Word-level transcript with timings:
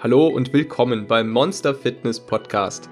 Hallo 0.00 0.28
und 0.28 0.52
willkommen 0.52 1.08
beim 1.08 1.28
Monster 1.28 1.74
Fitness 1.74 2.20
Podcast. 2.20 2.88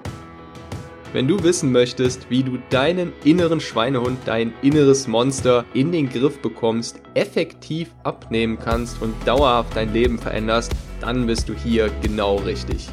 Wenn 1.13 1.25
du 1.25 1.41
wissen 1.41 1.71
möchtest, 1.71 2.29
wie 2.29 2.43
du 2.43 2.57
deinen 2.69 3.13
inneren 3.23 3.61
Schweinehund, 3.61 4.19
dein 4.25 4.53
inneres 4.61 5.07
Monster 5.07 5.63
in 5.73 5.93
den 5.93 6.09
Griff 6.09 6.41
bekommst, 6.41 7.01
effektiv 7.13 7.95
abnehmen 8.03 8.59
kannst 8.59 9.01
und 9.01 9.15
dauerhaft 9.25 9.73
dein 9.77 9.93
Leben 9.93 10.19
veränderst, 10.19 10.73
dann 10.99 11.25
bist 11.27 11.47
du 11.47 11.53
hier 11.53 11.89
genau 12.01 12.35
richtig. 12.39 12.89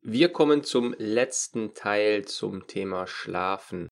Wir 0.00 0.30
kommen 0.30 0.64
zum 0.64 0.94
letzten 0.96 1.74
Teil 1.74 2.24
zum 2.24 2.66
Thema 2.66 3.06
Schlafen. 3.06 3.88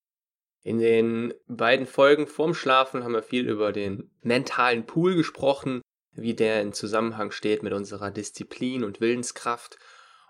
In 0.63 0.79
den 0.79 1.35
beiden 1.47 1.85
Folgen 1.85 2.25
vorm 2.25 2.55
Schlafen 2.55 3.03
haben 3.03 3.13
wir 3.13 3.21
viel 3.21 3.47
über 3.47 3.71
den 3.71 4.09
mentalen 4.23 4.87
Pool 4.87 5.13
gesprochen, 5.13 5.83
wie 6.15 6.33
der 6.33 6.61
in 6.61 6.73
Zusammenhang 6.73 7.31
steht 7.31 7.63
mit 7.63 7.73
unserer 7.73 8.11
Disziplin 8.11 8.83
und 8.83 9.01
Willenskraft. 9.01 9.77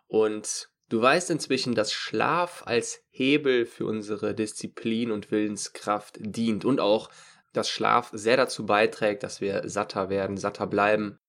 Und 0.07 0.69
du 0.89 1.01
weißt 1.01 1.29
inzwischen, 1.31 1.75
dass 1.75 1.93
Schlaf 1.93 2.63
als 2.65 3.03
Hebel 3.09 3.65
für 3.65 3.85
unsere 3.85 4.33
Disziplin 4.33 5.11
und 5.11 5.31
Willenskraft 5.31 6.17
dient 6.19 6.65
und 6.65 6.79
auch, 6.79 7.09
dass 7.53 7.69
Schlaf 7.69 8.09
sehr 8.13 8.37
dazu 8.37 8.65
beiträgt, 8.65 9.23
dass 9.23 9.41
wir 9.41 9.67
satter 9.69 10.09
werden, 10.09 10.37
satter 10.37 10.67
bleiben 10.67 11.19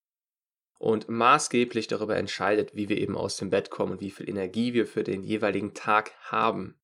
und 0.79 1.09
maßgeblich 1.09 1.87
darüber 1.87 2.17
entscheidet, 2.17 2.75
wie 2.75 2.89
wir 2.89 2.97
eben 2.97 3.15
aus 3.17 3.37
dem 3.37 3.49
Bett 3.49 3.69
kommen 3.69 3.93
und 3.93 4.01
wie 4.01 4.11
viel 4.11 4.29
Energie 4.29 4.73
wir 4.73 4.85
für 4.85 5.03
den 5.03 5.23
jeweiligen 5.23 5.73
Tag 5.73 6.11
haben. 6.19 6.75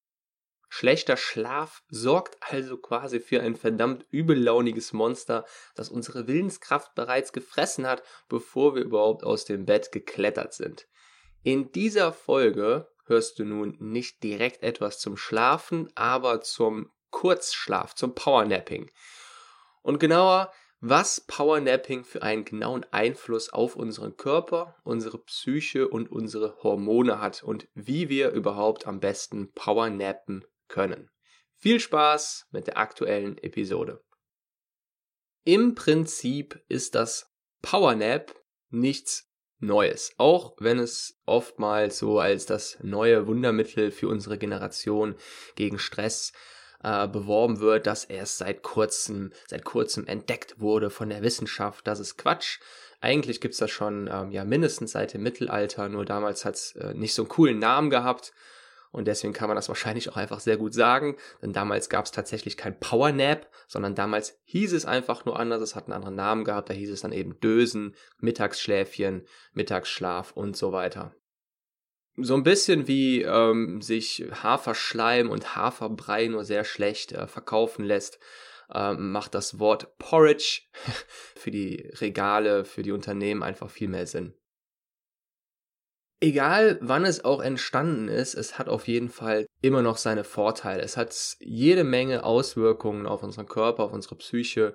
Schlechter 0.75 1.17
Schlaf 1.17 1.83
sorgt 1.89 2.35
also 2.39 2.77
quasi 2.77 3.19
für 3.19 3.41
ein 3.41 3.55
verdammt 3.55 4.07
übellauniges 4.09 4.91
Monster, 4.91 5.45
das 5.75 5.89
unsere 5.89 6.25
Willenskraft 6.27 6.95
bereits 6.95 7.31
gefressen 7.31 7.85
hat, 7.85 8.01
bevor 8.27 8.73
wir 8.73 8.81
überhaupt 8.81 9.23
aus 9.23 9.45
dem 9.45 9.67
Bett 9.67 9.91
geklettert 9.91 10.55
sind. 10.55 10.87
In 11.43 11.71
dieser 11.71 12.11
Folge 12.11 12.89
hörst 13.05 13.37
du 13.37 13.45
nun 13.45 13.77
nicht 13.79 14.23
direkt 14.23 14.63
etwas 14.63 14.99
zum 14.99 15.15
Schlafen, 15.15 15.91
aber 15.93 16.41
zum 16.41 16.91
Kurzschlaf, 17.11 17.93
zum 17.93 18.15
Powernapping. 18.15 18.89
Und 19.83 19.99
genauer, 19.99 20.51
was 20.79 21.21
Powernapping 21.21 22.03
für 22.03 22.23
einen 22.23 22.45
genauen 22.45 22.83
Einfluss 22.89 23.53
auf 23.53 23.75
unseren 23.75 24.17
Körper, 24.17 24.75
unsere 24.83 25.19
Psyche 25.19 25.87
und 25.87 26.11
unsere 26.11 26.63
Hormone 26.63 27.19
hat 27.21 27.43
und 27.43 27.67
wie 27.75 28.09
wir 28.09 28.31
überhaupt 28.31 28.87
am 28.87 28.99
besten 28.99 29.51
Powernappen 29.51 30.43
können. 30.73 31.09
Viel 31.55 31.79
Spaß 31.79 32.47
mit 32.51 32.67
der 32.67 32.77
aktuellen 32.77 33.37
Episode. 33.37 34.03
Im 35.45 35.75
Prinzip 35.75 36.61
ist 36.67 36.95
das 36.95 37.31
Powernap 37.61 38.35
nichts 38.69 39.29
Neues, 39.59 40.13
auch 40.17 40.55
wenn 40.59 40.79
es 40.79 41.21
oftmals 41.25 41.99
so 41.99 42.19
als 42.19 42.45
das 42.45 42.79
neue 42.81 43.27
Wundermittel 43.27 43.91
für 43.91 44.09
unsere 44.09 44.37
Generation 44.37 45.15
gegen 45.55 45.79
Stress 45.79 46.33
äh, 46.83 47.07
beworben 47.07 47.61
wird, 47.61 47.87
dass 47.87 48.03
erst 48.03 48.39
seit 48.39 48.61
kurzem, 48.61 49.31
seit 49.47 49.63
kurzem 49.63 50.05
entdeckt 50.05 50.59
wurde 50.59 50.89
von 50.89 51.07
der 51.07 51.21
Wissenschaft. 51.21 51.87
Das 51.87 52.01
ist 52.01 52.17
Quatsch. 52.17 52.59
Eigentlich 52.99 53.39
gibt's 53.39 53.59
das 53.59 53.71
schon 53.71 54.09
ähm, 54.11 54.31
ja 54.31 54.43
mindestens 54.43 54.91
seit 54.91 55.13
dem 55.13 55.23
Mittelalter, 55.23 55.87
nur 55.87 56.03
damals 56.03 56.43
hat's 56.43 56.75
äh, 56.75 56.93
nicht 56.93 57.13
so 57.13 57.21
einen 57.21 57.29
coolen 57.29 57.59
Namen 57.59 57.89
gehabt. 57.89 58.33
Und 58.93 59.07
deswegen 59.07 59.33
kann 59.33 59.47
man 59.47 59.55
das 59.55 59.69
wahrscheinlich 59.69 60.07
auch 60.09 60.17
einfach 60.17 60.39
sehr 60.39 60.55
gut 60.55 60.75
sagen, 60.75 61.17
denn 61.41 61.51
damals 61.51 61.89
gab 61.89 62.05
es 62.05 62.11
tatsächlich 62.11 62.57
kein 62.57 62.79
Power 62.79 63.11
Nap, 63.11 63.49
sondern 63.67 63.95
damals 63.95 64.39
hieß 64.45 64.71
es 64.71 64.85
einfach 64.85 65.25
nur 65.25 65.39
anders, 65.39 65.63
es 65.63 65.75
hat 65.75 65.85
einen 65.85 65.93
anderen 65.93 66.15
Namen 66.15 66.43
gehabt, 66.43 66.69
da 66.69 66.75
hieß 66.75 66.91
es 66.91 67.01
dann 67.01 67.11
eben 67.11 67.39
Dösen, 67.39 67.95
Mittagsschläfchen, 68.19 69.25
Mittagsschlaf 69.53 70.31
und 70.33 70.55
so 70.55 70.71
weiter. 70.71 71.15
So 72.17 72.35
ein 72.35 72.43
bisschen 72.43 72.87
wie 72.87 73.23
ähm, 73.23 73.81
sich 73.81 74.27
Haferschleim 74.43 75.31
und 75.31 75.55
Haferbrei 75.55 76.27
nur 76.27 76.45
sehr 76.45 76.63
schlecht 76.63 77.13
äh, 77.13 77.25
verkaufen 77.25 77.83
lässt, 77.83 78.19
ähm, 78.71 79.11
macht 79.11 79.33
das 79.33 79.57
Wort 79.57 79.97
Porridge 79.97 80.61
für 81.35 81.49
die 81.49 81.89
Regale, 81.99 82.63
für 82.63 82.83
die 82.83 82.91
Unternehmen 82.91 83.41
einfach 83.41 83.71
viel 83.71 83.87
mehr 83.87 84.05
Sinn. 84.05 84.35
Egal 86.19 86.77
wann 86.81 87.03
es 87.03 87.25
auch 87.25 87.41
entstanden 87.41 88.07
ist, 88.07 88.33
es 88.33 88.57
hat 88.57 88.69
auf 88.69 88.87
jeden 88.87 89.09
Fall 89.09 89.45
immer 89.61 89.81
noch 89.81 89.97
seine 89.97 90.23
Vorteile. 90.23 90.81
Es 90.81 90.95
hat 90.95 91.13
jede 91.39 91.83
Menge 91.83 92.23
Auswirkungen 92.23 93.07
auf 93.07 93.23
unseren 93.23 93.47
Körper, 93.47 93.83
auf 93.83 93.93
unsere 93.93 94.15
Psyche. 94.15 94.73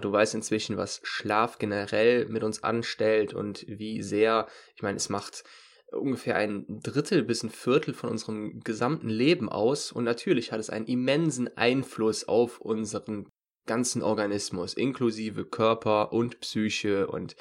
Du 0.00 0.10
weißt 0.10 0.34
inzwischen, 0.34 0.76
was 0.76 1.00
Schlaf 1.04 1.58
generell 1.58 2.26
mit 2.26 2.42
uns 2.42 2.64
anstellt 2.64 3.32
und 3.32 3.64
wie 3.68 4.02
sehr, 4.02 4.48
ich 4.74 4.82
meine, 4.82 4.96
es 4.96 5.08
macht 5.08 5.44
ungefähr 5.92 6.36
ein 6.36 6.64
Drittel 6.82 7.22
bis 7.22 7.42
ein 7.42 7.50
Viertel 7.50 7.94
von 7.94 8.10
unserem 8.10 8.60
gesamten 8.60 9.08
Leben 9.08 9.48
aus 9.48 9.92
und 9.92 10.04
natürlich 10.04 10.50
hat 10.50 10.58
es 10.58 10.70
einen 10.70 10.86
immensen 10.86 11.56
Einfluss 11.56 12.26
auf 12.26 12.60
unseren 12.60 13.28
ganzen 13.66 14.02
Organismus, 14.02 14.74
inklusive 14.74 15.44
Körper 15.44 16.12
und 16.12 16.40
Psyche 16.40 17.06
und 17.06 17.36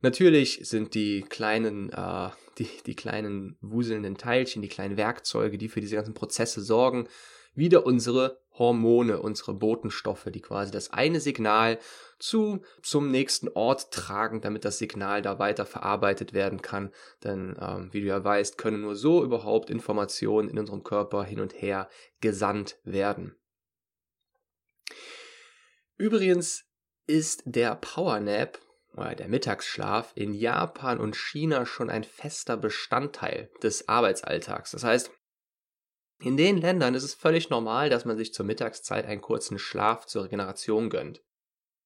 Natürlich 0.00 0.60
sind 0.62 0.94
die 0.94 1.22
kleinen, 1.22 1.90
äh, 1.90 2.30
die, 2.58 2.68
die 2.86 2.94
kleinen 2.94 3.56
wuselnden 3.60 4.16
Teilchen, 4.16 4.62
die 4.62 4.68
kleinen 4.68 4.96
Werkzeuge, 4.96 5.58
die 5.58 5.68
für 5.68 5.80
diese 5.80 5.96
ganzen 5.96 6.14
Prozesse 6.14 6.60
sorgen, 6.60 7.08
wieder 7.54 7.84
unsere 7.84 8.40
Hormone, 8.52 9.20
unsere 9.20 9.54
Botenstoffe, 9.54 10.26
die 10.32 10.40
quasi 10.40 10.70
das 10.70 10.92
eine 10.92 11.20
Signal 11.20 11.78
zu 12.18 12.62
zum 12.82 13.10
nächsten 13.10 13.48
Ort 13.48 13.90
tragen, 13.92 14.40
damit 14.40 14.64
das 14.64 14.78
Signal 14.78 15.22
da 15.22 15.38
weiter 15.38 15.66
verarbeitet 15.66 16.32
werden 16.32 16.62
kann. 16.62 16.92
Denn 17.24 17.56
ähm, 17.60 17.88
wie 17.92 18.00
du 18.00 18.06
ja 18.06 18.22
weißt, 18.22 18.58
können 18.58 18.80
nur 18.80 18.96
so 18.96 19.24
überhaupt 19.24 19.70
Informationen 19.70 20.48
in 20.48 20.58
unserem 20.58 20.82
Körper 20.82 21.24
hin 21.24 21.40
und 21.40 21.60
her 21.60 21.88
gesandt 22.20 22.78
werden. 22.84 23.36
Übrigens 25.96 26.64
ist 27.06 27.42
der 27.44 27.74
Powernap 27.74 28.60
oder 28.98 29.14
der 29.14 29.28
Mittagsschlaf 29.28 30.12
in 30.14 30.34
Japan 30.34 30.98
und 30.98 31.16
China 31.16 31.66
schon 31.66 31.90
ein 31.90 32.04
fester 32.04 32.56
Bestandteil 32.56 33.50
des 33.62 33.88
Arbeitsalltags. 33.88 34.72
Das 34.72 34.84
heißt, 34.84 35.10
in 36.20 36.36
den 36.36 36.56
Ländern 36.58 36.94
ist 36.94 37.04
es 37.04 37.14
völlig 37.14 37.48
normal, 37.48 37.90
dass 37.90 38.04
man 38.04 38.16
sich 38.16 38.34
zur 38.34 38.44
Mittagszeit 38.44 39.06
einen 39.06 39.20
kurzen 39.20 39.58
Schlaf 39.58 40.06
zur 40.06 40.24
Regeneration 40.24 40.90
gönnt. 40.90 41.22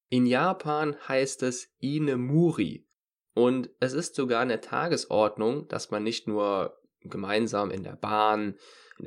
In 0.09 0.25
Japan 0.25 0.95
heißt 1.07 1.43
es 1.43 1.69
Inemuri 1.79 2.87
und 3.33 3.69
es 3.79 3.93
ist 3.93 4.15
sogar 4.15 4.41
eine 4.41 4.61
Tagesordnung, 4.61 5.67
dass 5.67 5.91
man 5.91 6.03
nicht 6.03 6.27
nur 6.27 6.79
gemeinsam 7.01 7.71
in 7.71 7.83
der 7.83 7.95
Bahn, 7.95 8.57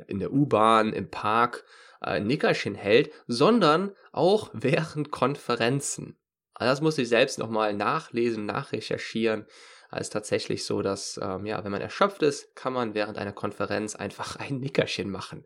in 0.07 0.19
der 0.19 0.31
U-Bahn, 0.31 0.93
im 0.93 1.09
Park 1.09 1.65
äh, 2.01 2.19
Nickerchen 2.19 2.75
hält, 2.75 3.11
sondern 3.27 3.95
auch 4.11 4.49
während 4.53 5.11
Konferenzen. 5.11 6.17
Also 6.57 6.71
das 6.71 6.81
muss 6.81 6.97
ich 6.97 7.07
selbst 7.07 7.37
nochmal 7.37 7.73
nachlesen, 7.75 8.45
nachrecherchieren. 8.45 9.45
Es 9.91 10.01
ist 10.01 10.13
tatsächlich 10.13 10.65
so, 10.65 10.81
dass, 10.81 11.19
ähm, 11.21 11.45
ja, 11.45 11.63
wenn 11.63 11.71
man 11.71 11.81
erschöpft 11.81 12.23
ist, 12.23 12.55
kann 12.55 12.73
man 12.73 12.93
während 12.93 13.17
einer 13.17 13.31
Konferenz 13.31 13.95
einfach 13.95 14.35
ein 14.37 14.59
Nickerchen 14.59 15.09
machen. 15.09 15.45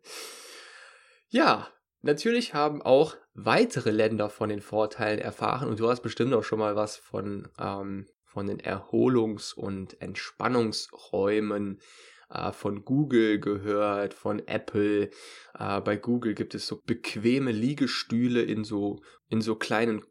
Ja, 1.28 1.68
natürlich 2.02 2.54
haben 2.54 2.82
auch 2.82 3.16
weitere 3.34 3.92
Länder 3.92 4.30
von 4.30 4.50
den 4.50 4.62
Vorteilen 4.62 5.20
erfahren 5.20 5.68
und 5.70 5.80
du 5.80 5.90
hast 5.90 6.02
bestimmt 6.02 6.34
auch 6.34 6.44
schon 6.44 6.60
mal 6.60 6.76
was 6.76 6.96
von, 6.96 7.50
ähm, 7.60 8.08
von 8.24 8.48
den 8.48 8.60
Erholungs- 8.60 9.54
und 9.54 10.02
Entspannungsräumen 10.02 11.82
äh, 12.30 12.54
von 12.54 12.86
Google 12.86 13.40
gehört, 13.40 14.14
von 14.14 14.46
Apple. 14.48 15.10
Äh, 15.60 15.82
bei 15.82 15.98
Google 15.98 16.34
gibt 16.34 16.56
es 16.56 16.68
so 16.68 16.82
bequeme 16.86 17.52
Liegestühle 17.52 18.42
in 18.42 18.64
so, 18.64 19.02
in 19.28 19.42
so 19.42 19.56
kleinen 19.56 20.02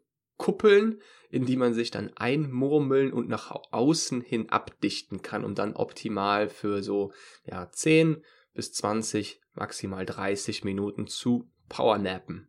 Kuppeln, 0.41 0.99
in 1.29 1.45
die 1.45 1.55
man 1.55 1.75
sich 1.75 1.91
dann 1.91 2.09
einmurmeln 2.17 3.13
und 3.13 3.29
nach 3.29 3.51
außen 3.71 4.21
hin 4.21 4.49
abdichten 4.49 5.21
kann, 5.21 5.45
um 5.45 5.53
dann 5.53 5.75
optimal 5.75 6.49
für 6.49 6.81
so 6.81 7.13
ja, 7.45 7.71
10 7.71 8.23
bis 8.55 8.73
20, 8.73 9.39
maximal 9.53 10.03
30 10.03 10.63
Minuten 10.63 11.05
zu 11.05 11.47
powernappen. 11.69 12.47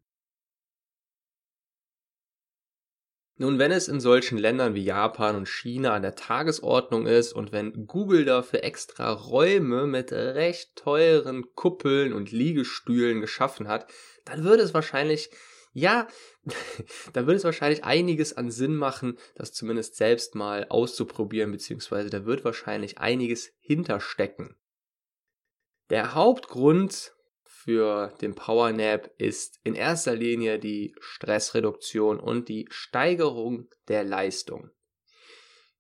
Nun, 3.37 3.59
wenn 3.59 3.73
es 3.73 3.89
in 3.89 4.01
solchen 4.01 4.39
Ländern 4.39 4.75
wie 4.75 4.85
Japan 4.85 5.37
und 5.37 5.47
China 5.47 5.93
an 5.93 6.01
der 6.01 6.15
Tagesordnung 6.15 7.07
ist 7.07 7.35
und 7.35 7.53
wenn 7.53 7.87
Google 7.87 8.25
dafür 8.25 8.65
extra 8.65 9.13
Räume 9.13 9.87
mit 9.87 10.13
recht 10.13 10.77
teuren 10.77 11.45
Kuppeln 11.55 12.15
und 12.15 12.33
Liegestühlen 12.33 13.21
geschaffen 13.21 13.69
hat, 13.69 13.87
dann 14.25 14.45
würde 14.45 14.63
es 14.63 14.73
wahrscheinlich 14.73 15.29
ja, 15.73 16.07
da 17.13 17.23
würde 17.23 17.37
es 17.37 17.45
wahrscheinlich 17.45 17.85
einiges 17.85 18.37
an 18.37 18.51
Sinn 18.51 18.77
machen, 18.77 19.19
das 19.35 19.53
zumindest 19.53 19.97
selbst 19.97 20.35
mal 20.35 20.67
auszuprobieren, 20.69 21.51
beziehungsweise 21.51 22.11
da 22.11 22.25
wird 22.25 22.45
wahrscheinlich 22.45 22.99
einiges 22.99 23.53
hinterstecken. 23.61 24.57
Der 25.91 26.15
Hauptgrund 26.15 27.13
für 27.45 28.13
den 28.21 28.35
Power 28.35 28.73
Nap 28.73 29.11
ist 29.19 29.61
in 29.63 29.75
erster 29.75 30.17
Linie 30.17 30.59
die 30.59 30.95
Stressreduktion 31.01 32.19
und 32.19 32.49
die 32.49 32.67
Steigerung 32.71 33.69
der 33.89 34.05
Leistung. 34.05 34.71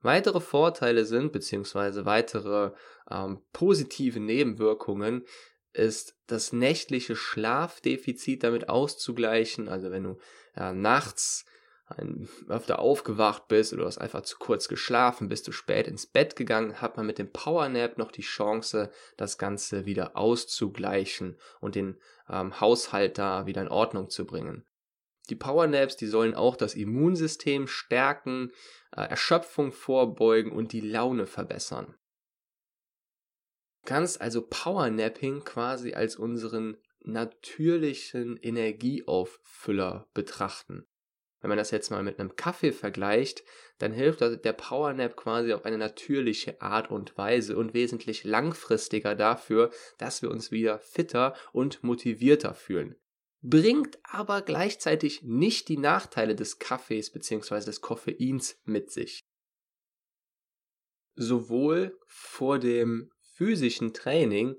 Weitere 0.00 0.40
Vorteile 0.40 1.04
sind, 1.04 1.32
beziehungsweise 1.32 2.04
weitere 2.04 2.72
ähm, 3.10 3.42
positive 3.52 4.20
Nebenwirkungen, 4.20 5.24
ist 5.72 6.16
das 6.26 6.52
nächtliche 6.52 7.16
Schlafdefizit 7.16 8.42
damit 8.42 8.68
auszugleichen. 8.68 9.68
Also 9.68 9.90
wenn 9.90 10.04
du 10.04 10.18
ja, 10.56 10.72
nachts 10.72 11.44
ein, 11.86 12.28
öfter 12.48 12.78
aufgewacht 12.78 13.48
bist 13.48 13.72
oder 13.72 13.82
du 13.82 13.88
hast 13.88 13.98
einfach 13.98 14.22
zu 14.22 14.38
kurz 14.38 14.68
geschlafen, 14.68 15.28
bist 15.28 15.46
du 15.46 15.52
spät 15.52 15.86
ins 15.86 16.06
Bett 16.06 16.36
gegangen, 16.36 16.80
hat 16.80 16.96
man 16.96 17.06
mit 17.06 17.18
dem 17.18 17.32
Powernap 17.32 17.98
noch 17.98 18.12
die 18.12 18.22
Chance, 18.22 18.90
das 19.16 19.38
Ganze 19.38 19.84
wieder 19.84 20.16
auszugleichen 20.16 21.36
und 21.60 21.74
den 21.74 21.98
ähm, 22.28 22.60
Haushalt 22.60 23.18
da 23.18 23.46
wieder 23.46 23.62
in 23.62 23.68
Ordnung 23.68 24.08
zu 24.10 24.26
bringen. 24.26 24.64
Die 25.30 25.36
Powernaps, 25.36 25.96
die 25.96 26.06
sollen 26.06 26.34
auch 26.34 26.56
das 26.56 26.74
Immunsystem 26.74 27.68
stärken, 27.68 28.52
äh, 28.96 29.02
Erschöpfung 29.02 29.72
vorbeugen 29.72 30.50
und 30.50 30.72
die 30.72 30.80
Laune 30.80 31.26
verbessern. 31.26 31.94
Kannst 33.84 34.20
also 34.20 34.42
Powernapping 34.42 35.44
quasi 35.44 35.94
als 35.94 36.16
unseren 36.16 36.76
natürlichen 37.00 38.36
Energieauffüller 38.36 40.08
betrachten. 40.14 40.86
Wenn 41.40 41.48
man 41.48 41.58
das 41.58 41.72
jetzt 41.72 41.90
mal 41.90 42.04
mit 42.04 42.20
einem 42.20 42.36
Kaffee 42.36 42.70
vergleicht, 42.70 43.42
dann 43.78 43.92
hilft 43.92 44.20
der 44.20 44.52
Powernap 44.52 45.16
quasi 45.16 45.52
auf 45.52 45.64
eine 45.64 45.76
natürliche 45.76 46.62
Art 46.62 46.92
und 46.92 47.18
Weise 47.18 47.56
und 47.56 47.74
wesentlich 47.74 48.22
langfristiger 48.22 49.16
dafür, 49.16 49.72
dass 49.98 50.22
wir 50.22 50.30
uns 50.30 50.52
wieder 50.52 50.78
fitter 50.78 51.34
und 51.52 51.82
motivierter 51.82 52.54
fühlen. 52.54 52.94
Bringt 53.40 53.98
aber 54.04 54.42
gleichzeitig 54.42 55.24
nicht 55.24 55.68
die 55.68 55.78
Nachteile 55.78 56.36
des 56.36 56.60
Kaffees 56.60 57.10
bzw. 57.10 57.64
des 57.64 57.80
Koffeins 57.80 58.60
mit 58.64 58.92
sich. 58.92 59.18
Sowohl 61.16 61.98
vor 62.06 62.60
dem 62.60 63.10
physischen 63.42 63.92
Training, 63.92 64.54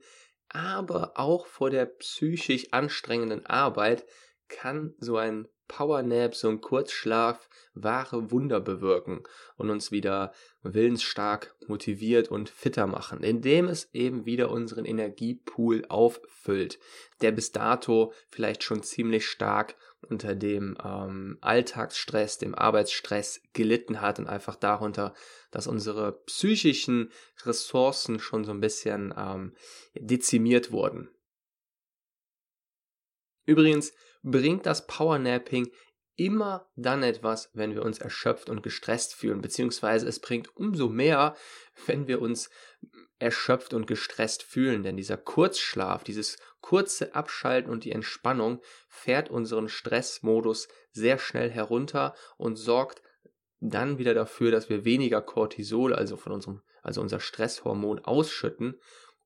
aber 0.50 1.14
auch 1.16 1.46
vor 1.46 1.70
der 1.70 1.86
psychisch 1.86 2.68
anstrengenden 2.72 3.46
Arbeit 3.46 4.04
kann 4.48 4.94
so 5.00 5.18
ein 5.18 5.48
Powernap, 5.68 6.36
so 6.36 6.50
ein 6.50 6.62
Kurzschlaf 6.62 7.50
wahre 7.74 8.32
Wunder 8.32 8.60
bewirken 8.60 9.24
und 9.56 9.70
uns 9.70 9.92
wieder 9.92 10.34
willensstark 10.62 11.56
motiviert 11.68 12.30
und 12.30 12.50
fitter 12.50 12.86
machen, 12.86 13.24
indem 13.24 13.68
es 13.68 13.90
eben 13.94 14.26
wieder 14.26 14.52
unseren 14.52 14.86
Energiepool 14.86 15.86
auffüllt, 15.90 16.80
der 17.22 17.32
bis 17.32 17.52
dato 17.52 18.14
vielleicht 18.30 18.64
schon 18.64 18.84
ziemlich 18.84 19.26
stark 19.26 19.76
unter 20.02 20.36
dem 20.36 20.78
ähm, 20.84 21.38
Alltagsstress, 21.42 22.38
dem 22.38 22.54
Arbeitsstress 22.54 23.42
gelitten 23.54 24.02
hat 24.02 24.20
und 24.20 24.28
einfach 24.28 24.56
darunter, 24.56 25.14
dass 25.50 25.66
unsere 25.66 26.24
psychischen 26.26 27.12
Ressourcen 27.46 28.20
schon 28.20 28.44
so 28.44 28.52
ein 28.52 28.60
bisschen 28.60 29.14
ähm, 29.18 29.56
dezimiert 29.96 30.72
wurden. 30.72 31.10
Übrigens 33.46 33.94
bringt 34.24 34.66
das 34.66 34.88
Powernapping 34.88 35.70
immer 36.16 36.70
dann 36.76 37.04
etwas, 37.04 37.50
wenn 37.54 37.74
wir 37.74 37.84
uns 37.84 38.00
erschöpft 38.00 38.50
und 38.50 38.64
gestresst 38.64 39.16
fühlen, 39.16 39.42
beziehungsweise 39.42 40.08
es 40.08 40.20
bringt 40.20 40.56
umso 40.56 40.90
mehr, 40.90 41.36
wenn 41.86 42.08
wir 42.08 42.22
uns 42.22 42.50
erschöpft 43.20 43.74
und 43.74 43.88
gestresst 43.88 44.44
fühlen, 44.44 44.84
denn 44.84 44.98
dieser 44.98 45.18
Kurzschlaf, 45.18 46.04
dieses 46.04 46.38
kurze 46.62 47.16
Abschalten 47.16 47.72
und 47.72 47.84
die 47.84 47.92
Entspannung 47.92 48.62
fährt 48.90 49.30
unseren 49.30 49.70
Stressmodus 49.70 50.68
sehr 50.92 51.18
schnell 51.18 51.50
herunter 51.50 52.16
und 52.38 52.58
sorgt 52.58 53.02
dann 53.60 53.98
wieder 53.98 54.14
dafür, 54.14 54.52
dass 54.52 54.70
wir 54.70 54.84
weniger 54.84 55.22
Cortisol, 55.22 55.94
also 55.94 56.18
von 56.18 56.34
unserem, 56.34 56.62
also 56.82 57.02
unser 57.02 57.22
Stresshormon 57.22 58.00
ausschütten 58.00 58.80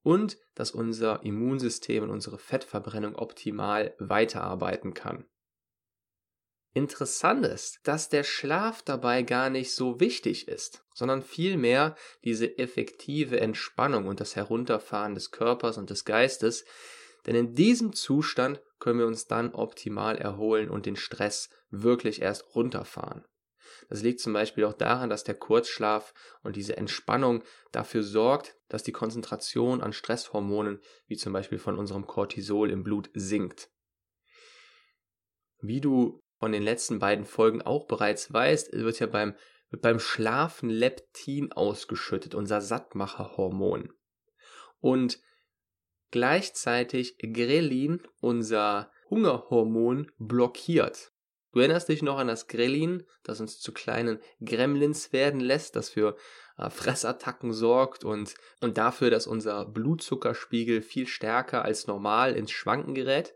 und 0.07 0.38
dass 0.56 0.71
unser 0.71 1.21
Immunsystem 1.25 2.01
und 2.01 2.12
unsere 2.12 2.38
Fettverbrennung 2.38 3.18
optimal 3.18 3.94
weiterarbeiten 4.00 4.94
kann. 4.94 5.25
Interessant 6.74 7.45
ist, 7.45 7.81
dass 7.83 8.07
der 8.07 8.24
Schlaf 8.24 8.81
dabei 8.81 9.24
gar 9.24 9.50
nicht 9.50 9.74
so 9.74 10.00
wichtig 10.00 10.48
ist, 10.48 10.86
sondern 10.94 11.24
vielmehr 11.24 11.98
diese 12.24 12.57
effektive 12.57 13.42
Entspannung 13.42 14.07
und 14.07 14.21
das 14.21 14.38
Herunterfahren 14.38 15.13
des 15.13 15.31
Körpers 15.31 15.77
und 15.77 15.89
des 15.89 16.06
Geistes, 16.06 16.63
denn 17.25 17.36
in 17.36 17.54
diesem 17.54 17.92
Zustand 17.92 18.62
können 18.80 19.00
wir 19.00 19.07
uns 19.07 19.27
dann 19.27 19.54
optimal 19.54 20.18
erholen 20.18 20.69
und 20.69 20.86
den 20.86 20.95
Stress 20.95 21.50
wirklich 21.69 22.21
erst 22.21 22.56
runterfahren. 22.56 23.25
Das 23.89 24.03
liegt 24.03 24.19
zum 24.19 24.33
Beispiel 24.33 24.65
auch 24.65 24.73
daran, 24.73 25.09
dass 25.09 25.23
der 25.23 25.35
Kurzschlaf 25.35 26.13
und 26.43 26.55
diese 26.55 26.75
Entspannung 26.75 27.43
dafür 27.71 28.03
sorgt, 28.03 28.55
dass 28.67 28.83
die 28.83 28.91
Konzentration 28.91 29.81
an 29.81 29.93
Stresshormonen, 29.93 30.81
wie 31.07 31.15
zum 31.15 31.33
Beispiel 31.33 31.57
von 31.57 31.77
unserem 31.77 32.05
Cortisol 32.05 32.69
im 32.69 32.83
Blut, 32.83 33.09
sinkt. 33.13 33.69
Wie 35.59 35.81
du 35.81 36.19
von 36.39 36.51
den 36.51 36.63
letzten 36.63 36.99
beiden 36.99 37.25
Folgen 37.25 37.61
auch 37.61 37.87
bereits 37.87 38.31
weißt, 38.31 38.73
wird 38.73 38.99
ja 38.99 39.07
beim, 39.07 39.35
wird 39.69 39.81
beim 39.81 39.99
Schlafen 39.99 40.69
Leptin 40.69 41.51
ausgeschüttet, 41.51 42.35
unser 42.35 42.61
Sattmacherhormon. 42.61 43.93
Und 44.79 45.19
gleichzeitig 46.11 47.17
Grelin, 47.19 48.03
unser 48.19 48.91
Hungerhormon, 49.09 50.11
blockiert. 50.17 51.11
Du 51.57 51.62
erinnerst 51.62 51.89
dich 51.89 52.04
noch 52.04 52.19
an 52.19 52.27
das 52.27 52.48
Grelin, 52.48 53.04
das 53.24 53.42
uns 53.42 53.59
zu 53.59 53.71
kleinen 53.71 54.19
Gremlins 54.45 55.12
werden 55.12 55.39
lässt, 55.39 55.75
das 55.75 55.89
für 55.89 56.15
äh, 56.59 56.69
Fressattacken 56.69 57.51
sorgt 57.51 58.04
und, 58.04 58.36
und 58.62 58.77
dafür, 58.77 59.09
dass 59.09 59.25
unser 59.25 59.65
Blutzuckerspiegel 59.65 60.83
viel 60.83 61.07
stärker 61.07 61.65
als 61.65 61.88
normal 61.88 62.36
ins 62.36 62.51
Schwanken 62.51 62.94
gerät? 62.94 63.33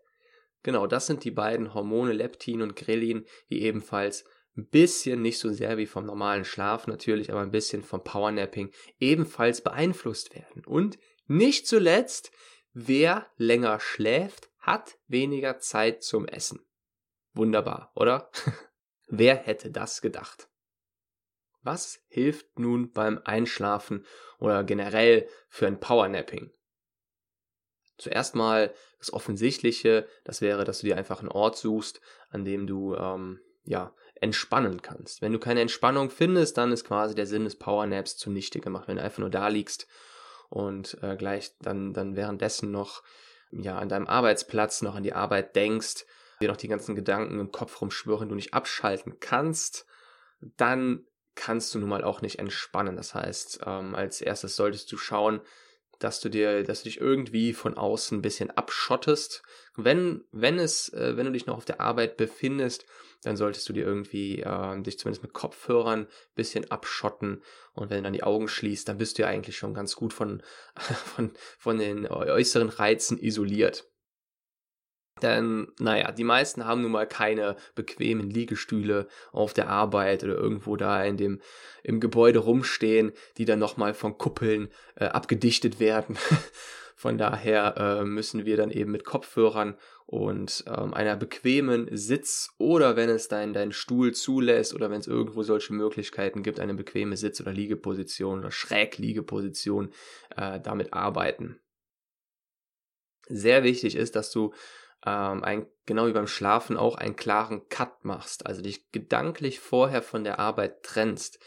Genau, 0.61 0.85
das 0.85 1.07
sind 1.07 1.23
die 1.23 1.31
beiden 1.31 1.73
Hormone 1.73 2.13
Leptin 2.13 2.61
und 2.61 2.75
Grelin, 2.75 3.25
die 3.49 3.63
ebenfalls 3.63 4.23
ein 4.55 4.67
bisschen, 4.67 5.23
nicht 5.23 5.39
so 5.39 5.51
sehr 5.51 5.79
wie 5.79 5.87
vom 5.87 6.05
normalen 6.05 6.45
Schlaf 6.45 6.85
natürlich, 6.85 7.31
aber 7.31 7.41
ein 7.41 7.49
bisschen 7.49 7.81
vom 7.81 8.03
Powernapping 8.03 8.69
ebenfalls 8.99 9.61
beeinflusst 9.61 10.35
werden. 10.35 10.63
Und 10.63 10.99
nicht 11.25 11.65
zuletzt, 11.65 12.31
wer 12.71 13.25
länger 13.37 13.79
schläft, 13.79 14.51
hat 14.59 14.99
weniger 15.07 15.57
Zeit 15.57 16.03
zum 16.03 16.27
Essen. 16.27 16.63
Wunderbar, 17.33 17.91
oder? 17.95 18.29
wer 19.07 19.35
hätte 19.35 19.71
das 19.71 20.01
gedacht? 20.01 20.49
Was 21.63 22.03
hilft 22.07 22.59
nun 22.59 22.91
beim 22.91 23.21
Einschlafen 23.23 24.05
oder 24.39 24.63
generell 24.63 25.27
für 25.47 25.67
ein 25.67 25.79
Powernapping? 25.79 26.51
Zuerst 27.97 28.33
mal 28.33 28.73
das 28.97 29.13
Offensichtliche, 29.13 30.07
das 30.23 30.41
wäre, 30.41 30.63
dass 30.63 30.79
du 30.79 30.87
dir 30.87 30.97
einfach 30.97 31.19
einen 31.19 31.29
Ort 31.29 31.57
suchst, 31.57 32.01
an 32.29 32.43
dem 32.45 32.65
du 32.65 32.95
ähm, 32.95 33.39
ja 33.63 33.93
entspannen 34.15 34.81
kannst. 34.81 35.21
Wenn 35.21 35.33
du 35.33 35.39
keine 35.39 35.61
Entspannung 35.61 36.09
findest, 36.09 36.57
dann 36.57 36.71
ist 36.71 36.83
quasi 36.83 37.13
der 37.13 37.27
Sinn 37.27 37.43
des 37.43 37.57
Powernaps 37.57 38.17
zunichte 38.17 38.59
gemacht. 38.59 38.87
Wenn 38.87 38.97
du 38.97 39.03
einfach 39.03 39.19
nur 39.19 39.29
da 39.29 39.47
liegst 39.49 39.87
und 40.49 40.97
äh, 41.03 41.15
gleich 41.15 41.55
dann, 41.59 41.93
dann 41.93 42.15
währenddessen 42.15 42.71
noch 42.71 43.03
ja 43.51 43.77
an 43.77 43.89
deinem 43.89 44.07
Arbeitsplatz 44.07 44.81
noch 44.81 44.95
an 44.95 45.03
die 45.03 45.13
Arbeit 45.13 45.55
denkst, 45.55 46.05
dir 46.41 46.49
noch 46.49 46.57
die 46.57 46.67
ganzen 46.67 46.95
Gedanken 46.95 47.39
im 47.39 47.51
Kopf 47.51 47.81
rumschwören, 47.81 48.29
du 48.29 48.35
nicht 48.35 48.53
abschalten 48.53 49.19
kannst, 49.19 49.85
dann 50.41 51.05
kannst 51.35 51.73
du 51.73 51.79
nun 51.79 51.89
mal 51.89 52.03
auch 52.03 52.21
nicht 52.21 52.39
entspannen. 52.39 52.95
Das 52.95 53.13
heißt, 53.13 53.61
ähm, 53.65 53.95
als 53.95 54.21
erstes 54.21 54.55
solltest 54.55 54.91
du 54.91 54.97
schauen, 54.97 55.41
dass 55.99 56.19
du 56.19 56.29
dir, 56.29 56.63
dass 56.63 56.81
du 56.81 56.89
dich 56.89 56.99
irgendwie 56.99 57.53
von 57.53 57.77
außen 57.77 58.17
ein 58.17 58.21
bisschen 58.21 58.49
abschottest. 58.49 59.43
Wenn, 59.75 60.23
wenn 60.31 60.57
es, 60.57 60.91
äh, 60.93 61.15
wenn 61.15 61.25
du 61.25 61.31
dich 61.31 61.45
noch 61.45 61.57
auf 61.57 61.65
der 61.65 61.79
Arbeit 61.79 62.17
befindest, 62.17 62.85
dann 63.21 63.37
solltest 63.37 63.69
du 63.69 63.73
dir 63.73 63.85
irgendwie 63.85 64.39
äh, 64.39 64.81
dich 64.81 64.97
zumindest 64.97 65.21
mit 65.21 65.33
Kopfhörern 65.33 66.01
ein 66.01 66.07
bisschen 66.33 66.69
abschotten. 66.71 67.43
Und 67.73 67.89
wenn 67.89 67.97
du 67.97 68.03
dann 68.03 68.13
die 68.13 68.23
Augen 68.23 68.47
schließt, 68.47 68.89
dann 68.89 68.97
bist 68.97 69.17
du 69.17 69.23
ja 69.23 69.27
eigentlich 69.27 69.57
schon 69.57 69.75
ganz 69.75 69.95
gut 69.95 70.11
von, 70.11 70.41
von, 70.75 71.31
von 71.59 71.77
den 71.77 72.07
äußeren 72.07 72.69
Reizen 72.69 73.19
isoliert. 73.19 73.90
Denn, 75.21 75.67
naja, 75.79 76.11
die 76.11 76.23
meisten 76.23 76.65
haben 76.65 76.81
nun 76.81 76.91
mal 76.91 77.07
keine 77.07 77.55
bequemen 77.75 78.29
Liegestühle 78.29 79.07
auf 79.31 79.53
der 79.53 79.69
Arbeit 79.69 80.23
oder 80.23 80.35
irgendwo 80.35 80.75
da 80.75 81.03
in 81.03 81.17
dem, 81.17 81.41
im 81.83 81.99
Gebäude 81.99 82.39
rumstehen, 82.39 83.11
die 83.37 83.45
dann 83.45 83.59
nochmal 83.59 83.93
von 83.93 84.17
Kuppeln 84.17 84.69
äh, 84.95 85.05
abgedichtet 85.05 85.79
werden. 85.79 86.17
Von 87.01 87.17
daher 87.17 87.77
äh, 87.77 88.05
müssen 88.05 88.45
wir 88.45 88.57
dann 88.57 88.69
eben 88.69 88.91
mit 88.91 89.05
Kopfhörern 89.05 89.75
und 90.05 90.65
ähm, 90.67 90.93
einer 90.93 91.15
bequemen 91.15 91.87
Sitz 91.97 92.53
oder 92.59 92.95
wenn 92.95 93.09
es 93.09 93.27
dein, 93.27 93.53
dein 93.53 93.71
Stuhl 93.71 94.13
zulässt 94.13 94.75
oder 94.75 94.91
wenn 94.91 94.99
es 94.99 95.07
irgendwo 95.07 95.41
solche 95.41 95.73
Möglichkeiten 95.73 96.43
gibt, 96.43 96.59
eine 96.59 96.75
bequeme 96.75 97.17
Sitz- 97.17 97.41
oder 97.41 97.53
Liegeposition 97.53 98.37
oder 98.37 98.51
Schrägliegeposition 98.51 99.89
äh, 100.37 100.59
damit 100.59 100.93
arbeiten. 100.93 101.59
Sehr 103.29 103.63
wichtig 103.63 103.95
ist, 103.95 104.15
dass 104.15 104.29
du 104.29 104.53
ähm, 105.05 105.43
ein, 105.43 105.65
genau 105.85 106.07
wie 106.07 106.13
beim 106.13 106.27
Schlafen 106.27 106.77
auch 106.77 106.95
einen 106.95 107.15
klaren 107.15 107.67
Cut 107.69 108.05
machst, 108.05 108.45
also 108.45 108.61
dich 108.61 108.91
gedanklich 108.91 109.59
vorher 109.59 110.01
von 110.01 110.23
der 110.23 110.39
Arbeit 110.39 110.83
trennst. 110.83 111.39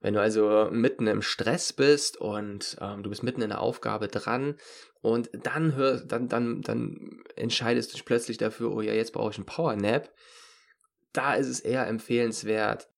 Wenn 0.00 0.14
du 0.14 0.20
also 0.20 0.68
mitten 0.70 1.08
im 1.08 1.22
Stress 1.22 1.72
bist 1.72 2.18
und 2.18 2.76
ähm, 2.80 3.02
du 3.02 3.10
bist 3.10 3.24
mitten 3.24 3.42
in 3.42 3.48
der 3.48 3.60
Aufgabe 3.60 4.06
dran 4.08 4.56
und 5.00 5.28
dann 5.32 5.74
hör, 5.74 5.98
dann, 6.04 6.28
dann, 6.28 6.62
dann 6.62 7.24
entscheidest 7.34 7.90
du 7.90 7.94
dich 7.94 8.04
plötzlich 8.04 8.38
dafür, 8.38 8.72
oh 8.72 8.80
ja, 8.80 8.92
jetzt 8.92 9.12
brauche 9.12 9.30
ich 9.30 9.38
einen 9.38 9.46
Powernap, 9.46 10.12
da 11.12 11.34
ist 11.34 11.48
es 11.48 11.60
eher 11.60 11.86
empfehlenswert, 11.88 12.88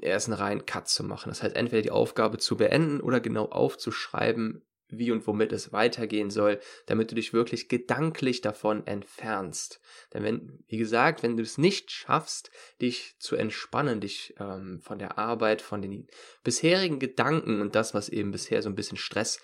erst 0.00 0.28
einen 0.28 0.38
reinen 0.38 0.66
Cut 0.66 0.88
zu 0.88 1.02
machen. 1.02 1.28
Das 1.28 1.42
heißt, 1.42 1.56
entweder 1.56 1.82
die 1.82 1.90
Aufgabe 1.90 2.38
zu 2.38 2.56
beenden 2.56 3.00
oder 3.00 3.20
genau 3.20 3.46
aufzuschreiben, 3.46 4.62
wie 4.88 5.10
und 5.10 5.26
womit 5.26 5.52
es 5.52 5.72
weitergehen 5.72 6.30
soll, 6.30 6.60
damit 6.86 7.10
du 7.10 7.14
dich 7.14 7.32
wirklich 7.32 7.68
gedanklich 7.68 8.40
davon 8.40 8.86
entfernst. 8.86 9.80
Denn 10.12 10.22
wenn, 10.22 10.64
wie 10.66 10.78
gesagt, 10.78 11.22
wenn 11.22 11.36
du 11.36 11.42
es 11.42 11.58
nicht 11.58 11.90
schaffst, 11.90 12.50
dich 12.80 13.16
zu 13.18 13.36
entspannen, 13.36 14.00
dich 14.00 14.34
ähm, 14.38 14.80
von 14.82 14.98
der 14.98 15.18
Arbeit, 15.18 15.62
von 15.62 15.82
den 15.82 16.06
bisherigen 16.42 16.98
Gedanken 16.98 17.60
und 17.60 17.74
das, 17.74 17.94
was 17.94 18.08
eben 18.08 18.30
bisher 18.30 18.62
so 18.62 18.68
ein 18.68 18.74
bisschen 18.74 18.98
Stress, 18.98 19.40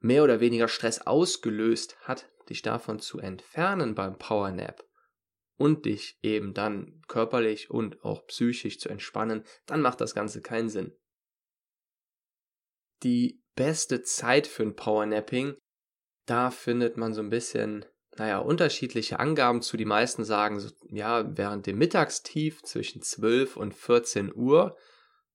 mehr 0.00 0.24
oder 0.24 0.40
weniger 0.40 0.68
Stress 0.68 1.00
ausgelöst 1.06 1.96
hat, 2.00 2.28
dich 2.48 2.62
davon 2.62 2.98
zu 2.98 3.18
entfernen 3.18 3.94
beim 3.94 4.18
Powernap 4.18 4.84
und 5.56 5.84
dich 5.84 6.18
eben 6.22 6.54
dann 6.54 7.00
körperlich 7.06 7.70
und 7.70 8.04
auch 8.04 8.26
psychisch 8.26 8.80
zu 8.80 8.88
entspannen, 8.88 9.44
dann 9.66 9.80
macht 9.80 10.00
das 10.00 10.14
Ganze 10.14 10.42
keinen 10.42 10.68
Sinn. 10.68 10.92
Die 13.04 13.41
beste 13.54 14.02
Zeit 14.02 14.46
für 14.46 14.62
ein 14.62 14.76
Powernapping, 14.76 15.56
da 16.26 16.50
findet 16.50 16.96
man 16.96 17.14
so 17.14 17.20
ein 17.20 17.30
bisschen, 17.30 17.84
naja, 18.16 18.38
unterschiedliche 18.38 19.18
Angaben 19.18 19.62
zu. 19.62 19.76
Die 19.76 19.84
meisten 19.84 20.24
sagen, 20.24 20.60
so, 20.60 20.70
ja, 20.88 21.36
während 21.36 21.66
dem 21.66 21.78
Mittagstief 21.78 22.62
zwischen 22.62 23.02
12 23.02 23.56
und 23.56 23.74
14 23.74 24.32
Uhr 24.34 24.76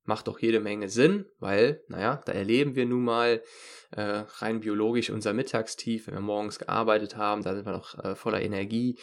macht 0.03 0.29
doch 0.29 0.39
jede 0.39 0.62
Menge 0.62 0.88
Sinn, 0.88 1.25
weil, 1.39 1.83
naja, 1.89 2.21
da 2.25 2.31
erleben 2.31 2.75
wir 2.75 2.86
nun 2.86 3.03
mal 3.03 3.43
äh, 3.91 4.24
rein 4.38 4.62
biologisch 4.62 5.09
unser 5.09 5.33
Mittagstief, 5.33 6.07
wenn 6.07 6.13
wir 6.13 6.21
morgens 6.21 6.59
gearbeitet 6.59 7.17
haben, 7.17 7.43
da 7.43 7.53
sind 7.53 7.65
wir 7.65 7.74
noch 7.74 7.97
äh, 8.00 8.15
voller 8.15 8.41
Energie 8.41 8.97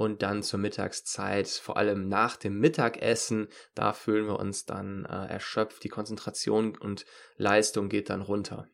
und 0.00 0.22
dann 0.22 0.42
zur 0.42 0.58
Mittagszeit, 0.58 1.46
vor 1.46 1.76
allem 1.76 2.08
nach 2.08 2.38
dem 2.38 2.58
Mittagessen, 2.58 3.48
da 3.74 3.92
fühlen 3.92 4.26
wir 4.28 4.38
uns 4.38 4.64
dann 4.64 5.04
äh, 5.04 5.26
erschöpft, 5.26 5.84
die 5.84 5.90
Konzentration 5.90 6.74
und 6.74 7.04
Leistung 7.36 7.90
geht 7.90 8.08
dann 8.08 8.22
runter. 8.22 8.66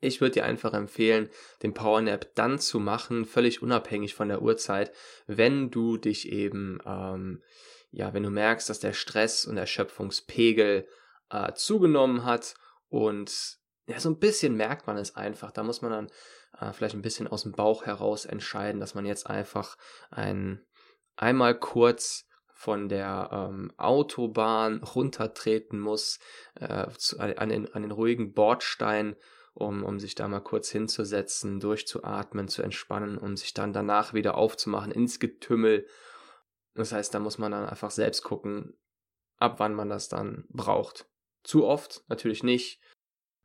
Ich 0.00 0.22
würde 0.22 0.32
dir 0.32 0.44
einfach 0.46 0.72
empfehlen, 0.72 1.28
den 1.62 1.74
Powernap 1.74 2.34
dann 2.36 2.58
zu 2.58 2.80
machen, 2.80 3.26
völlig 3.26 3.60
unabhängig 3.60 4.14
von 4.14 4.28
der 4.28 4.40
Uhrzeit, 4.40 4.92
wenn 5.26 5.68
du 5.68 5.98
dich 5.98 6.32
eben, 6.32 6.78
ähm, 6.86 7.42
ja, 7.90 8.14
wenn 8.14 8.22
du 8.22 8.30
merkst, 8.30 8.70
dass 8.70 8.80
der 8.80 8.94
Stress 8.94 9.44
und 9.44 9.58
Erschöpfungspegel 9.58 10.88
äh, 11.28 11.52
zugenommen 11.52 12.24
hat 12.24 12.54
und 12.88 13.58
ja, 13.86 14.00
so 14.00 14.10
ein 14.10 14.18
bisschen 14.18 14.56
merkt 14.56 14.86
man 14.86 14.96
es 14.96 15.14
einfach. 15.14 15.52
Da 15.52 15.62
muss 15.62 15.80
man 15.82 15.90
dann 15.92 16.10
äh, 16.58 16.72
vielleicht 16.72 16.94
ein 16.94 17.02
bisschen 17.02 17.28
aus 17.28 17.44
dem 17.44 17.52
Bauch 17.52 17.86
heraus 17.86 18.24
entscheiden, 18.24 18.80
dass 18.80 18.94
man 18.94 19.06
jetzt 19.06 19.28
einfach 19.28 19.76
ein, 20.10 20.64
einmal 21.16 21.58
kurz 21.58 22.26
von 22.56 22.88
der 22.88 23.28
ähm, 23.32 23.70
Autobahn 23.76 24.82
runtertreten 24.82 25.78
muss 25.78 26.18
äh, 26.54 26.88
zu, 26.96 27.20
an, 27.20 27.48
den, 27.50 27.72
an 27.74 27.82
den 27.82 27.90
ruhigen 27.90 28.32
Bordstein, 28.32 29.14
um, 29.52 29.84
um 29.84 30.00
sich 30.00 30.14
da 30.14 30.26
mal 30.26 30.40
kurz 30.40 30.70
hinzusetzen, 30.70 31.60
durchzuatmen, 31.60 32.48
zu 32.48 32.62
entspannen, 32.62 33.18
um 33.18 33.36
sich 33.36 33.54
dann 33.54 33.72
danach 33.72 34.14
wieder 34.14 34.36
aufzumachen 34.36 34.90
ins 34.90 35.20
Getümmel. 35.20 35.86
Das 36.74 36.92
heißt, 36.92 37.14
da 37.14 37.20
muss 37.20 37.38
man 37.38 37.52
dann 37.52 37.68
einfach 37.68 37.90
selbst 37.90 38.22
gucken, 38.22 38.76
ab 39.36 39.60
wann 39.60 39.74
man 39.74 39.90
das 39.90 40.08
dann 40.08 40.46
braucht. 40.48 41.06
Zu 41.44 41.66
oft 41.66 42.04
natürlich 42.08 42.42
nicht. 42.42 42.80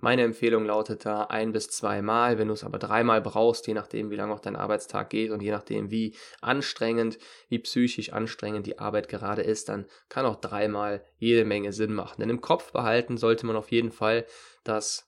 Meine 0.02 0.24
Empfehlung 0.24 0.66
lautet 0.66 1.06
da 1.06 1.26
ein 1.26 1.52
bis 1.52 1.70
zweimal, 1.70 2.40
wenn 2.40 2.48
du 2.48 2.56
es 2.56 2.64
aber 2.64 2.80
dreimal 2.80 3.22
brauchst, 3.22 3.68
je 3.68 3.76
nachdem, 3.76 4.10
wie 4.10 4.16
lange 4.16 4.34
auch 4.34 4.40
dein 4.40 4.56
Arbeitstag 4.56 5.12
geht 5.12 5.30
und 5.30 5.42
je 5.44 5.52
nachdem, 5.52 5.92
wie 5.92 6.16
anstrengend, 6.42 7.20
wie 7.50 7.60
psychisch 7.60 8.12
anstrengend 8.12 8.66
die 8.66 8.80
Arbeit 8.80 9.08
gerade 9.10 9.44
ist, 9.44 9.70
dann 9.70 9.86
kann 10.10 10.26
auch 10.26 10.38
dreimal 10.38 11.06
jede 11.18 11.46
Menge 11.46 11.72
Sinn 11.72 11.94
machen. 11.94 12.20
Denn 12.20 12.32
im 12.32 12.42
Kopf 12.42 12.72
behalten 12.72 13.18
sollte 13.18 13.46
man 13.46 13.56
auf 13.56 13.70
jeden 13.72 13.92
Fall, 13.92 14.26
dass 14.64 15.08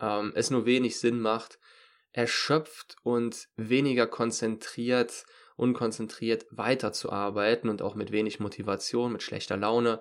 ähm, 0.00 0.32
es 0.34 0.50
nur 0.50 0.66
wenig 0.66 0.98
Sinn 0.98 1.20
macht, 1.20 1.60
erschöpft 2.10 2.96
und 3.04 3.48
weniger 3.54 4.08
konzentriert, 4.08 5.24
unkonzentriert 5.54 6.46
weiterzuarbeiten 6.50 7.70
und 7.70 7.80
auch 7.80 7.94
mit 7.94 8.10
wenig 8.10 8.40
Motivation, 8.40 9.12
mit 9.12 9.22
schlechter 9.22 9.56
Laune. 9.56 10.00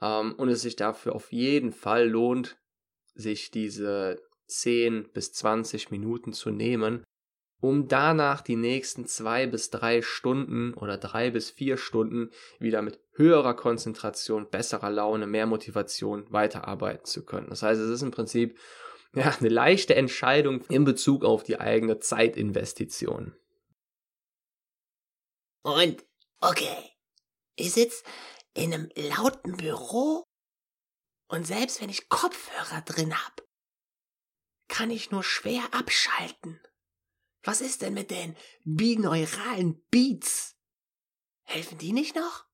Ähm, 0.00 0.34
und 0.36 0.48
es 0.48 0.62
sich 0.62 0.76
dafür 0.76 1.14
auf 1.14 1.32
jeden 1.32 1.72
Fall 1.72 2.08
lohnt, 2.08 2.56
sich 3.18 3.50
diese 3.50 4.22
10 4.46 5.10
bis 5.12 5.32
20 5.34 5.90
Minuten 5.90 6.32
zu 6.32 6.50
nehmen, 6.50 7.04
um 7.60 7.88
danach 7.88 8.40
die 8.40 8.56
nächsten 8.56 9.06
zwei 9.06 9.46
bis 9.46 9.70
drei 9.70 10.00
Stunden 10.00 10.74
oder 10.74 10.96
drei 10.96 11.30
bis 11.30 11.50
vier 11.50 11.76
Stunden 11.76 12.30
wieder 12.60 12.80
mit 12.82 13.00
höherer 13.12 13.54
Konzentration, 13.54 14.48
besserer 14.48 14.90
Laune, 14.90 15.26
mehr 15.26 15.46
Motivation 15.46 16.24
weiterarbeiten 16.30 17.04
zu 17.04 17.24
können. 17.24 17.48
Das 17.50 17.62
heißt, 17.62 17.80
es 17.80 17.90
ist 17.90 18.02
im 18.02 18.12
Prinzip 18.12 18.56
ja, 19.14 19.34
eine 19.38 19.48
leichte 19.48 19.96
Entscheidung 19.96 20.64
in 20.68 20.84
Bezug 20.84 21.24
auf 21.24 21.42
die 21.42 21.58
eigene 21.58 21.98
Zeitinvestition. 21.98 23.34
Und, 25.62 26.04
okay, 26.40 26.92
ich 27.56 27.72
sitze 27.72 28.04
in 28.54 28.72
einem 28.72 28.88
lauten 28.94 29.56
Büro 29.56 30.27
und 31.28 31.46
selbst 31.46 31.80
wenn 31.80 31.90
ich 31.90 32.08
Kopfhörer 32.08 32.82
drin 32.82 33.14
hab, 33.14 33.46
kann 34.68 34.90
ich 34.90 35.10
nur 35.10 35.22
schwer 35.22 35.62
abschalten. 35.72 36.60
Was 37.42 37.60
ist 37.60 37.82
denn 37.82 37.94
mit 37.94 38.10
den 38.10 38.36
bineuralen 38.64 39.82
Beats? 39.90 40.56
Helfen 41.44 41.78
die 41.78 41.92
nicht 41.92 42.16
noch? 42.16 42.46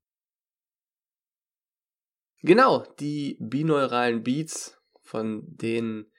Genau, 2.43 2.85
die 3.00 3.37
bineuralen 3.40 4.23
Beats, 4.23 4.78
von 5.00 5.43
denen 5.57 6.12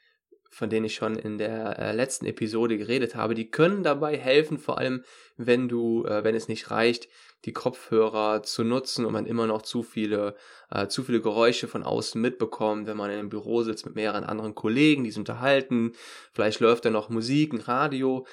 von 0.55 0.69
denen 0.69 0.85
ich 0.85 0.95
schon 0.95 1.17
in 1.17 1.37
der 1.37 1.77
äh, 1.79 1.91
letzten 1.91 2.25
Episode 2.25 2.77
geredet 2.77 3.13
habe, 3.13 3.35
die 3.35 3.51
können 3.51 3.83
dabei 3.83 4.15
helfen, 4.15 4.57
vor 4.57 4.77
allem 4.77 5.03
wenn 5.35 5.67
du, 5.67 6.05
äh, 6.05 6.23
wenn 6.23 6.33
es 6.33 6.47
nicht 6.47 6.71
reicht, 6.71 7.09
die 7.43 7.51
Kopfhörer 7.51 8.41
zu 8.41 8.63
nutzen 8.63 9.03
und 9.03 9.11
man 9.11 9.25
immer 9.25 9.47
noch 9.47 9.63
zu 9.63 9.83
viele, 9.83 10.37
äh, 10.71 10.87
zu 10.87 11.03
viele 11.03 11.19
Geräusche 11.19 11.67
von 11.67 11.83
außen 11.83 12.21
mitbekommt, 12.21 12.87
wenn 12.87 12.95
man 12.95 13.11
in 13.11 13.19
einem 13.19 13.27
Büro 13.27 13.63
sitzt 13.63 13.85
mit 13.85 13.95
mehreren 13.95 14.23
anderen 14.23 14.55
Kollegen, 14.55 15.03
die 15.03 15.11
sich 15.11 15.19
unterhalten, 15.19 15.91
vielleicht 16.31 16.61
läuft 16.61 16.85
da 16.85 16.89
noch 16.89 17.09
Musik, 17.09 17.51
ein 17.51 17.59
Radio, 17.59 18.25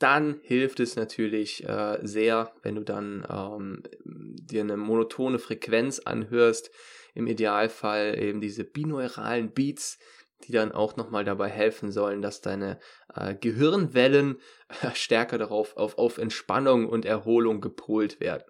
dann 0.00 0.40
hilft 0.42 0.80
es 0.80 0.94
natürlich 0.94 1.66
sehr, 2.02 2.52
wenn 2.62 2.76
du 2.76 2.82
dann 2.82 3.26
ähm, 3.28 3.82
dir 4.04 4.60
eine 4.60 4.76
monotone 4.76 5.40
Frequenz 5.40 5.98
anhörst, 5.98 6.70
im 7.14 7.26
Idealfall 7.26 8.16
eben 8.16 8.40
diese 8.40 8.62
binauralen 8.62 9.50
Beats, 9.52 9.98
die 10.44 10.52
dann 10.52 10.72
auch 10.72 10.96
nochmal 10.96 11.24
dabei 11.24 11.48
helfen 11.48 11.90
sollen, 11.90 12.22
dass 12.22 12.40
deine 12.40 12.78
äh, 13.14 13.34
Gehirnwellen 13.34 14.40
äh, 14.82 14.94
stärker 14.94 15.38
darauf 15.38 15.76
auf, 15.76 15.98
auf 15.98 16.18
Entspannung 16.18 16.88
und 16.88 17.04
Erholung 17.04 17.60
gepolt 17.60 18.20
werden. 18.20 18.44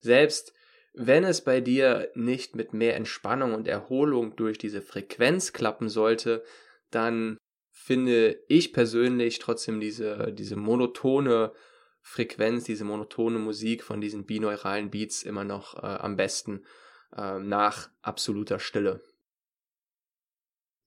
Selbst 0.00 0.52
wenn 0.94 1.24
es 1.24 1.40
bei 1.42 1.60
dir 1.60 2.10
nicht 2.14 2.54
mit 2.54 2.74
mehr 2.74 2.96
Entspannung 2.96 3.54
und 3.54 3.66
Erholung 3.66 4.36
durch 4.36 4.58
diese 4.58 4.82
Frequenz 4.82 5.52
klappen 5.52 5.88
sollte, 5.88 6.44
dann 6.90 7.38
finde 7.70 8.38
ich 8.48 8.72
persönlich 8.72 9.38
trotzdem 9.38 9.80
diese, 9.80 10.32
diese 10.32 10.56
monotone 10.56 11.52
Frequenz, 12.02 12.64
diese 12.64 12.84
monotone 12.84 13.38
Musik 13.38 13.82
von 13.82 14.00
diesen 14.00 14.26
binauralen 14.26 14.90
Beats 14.90 15.22
immer 15.22 15.44
noch 15.44 15.82
äh, 15.82 15.86
am 15.86 16.16
besten 16.16 16.64
äh, 17.16 17.38
nach 17.38 17.88
absoluter 18.02 18.58
Stille. 18.58 19.02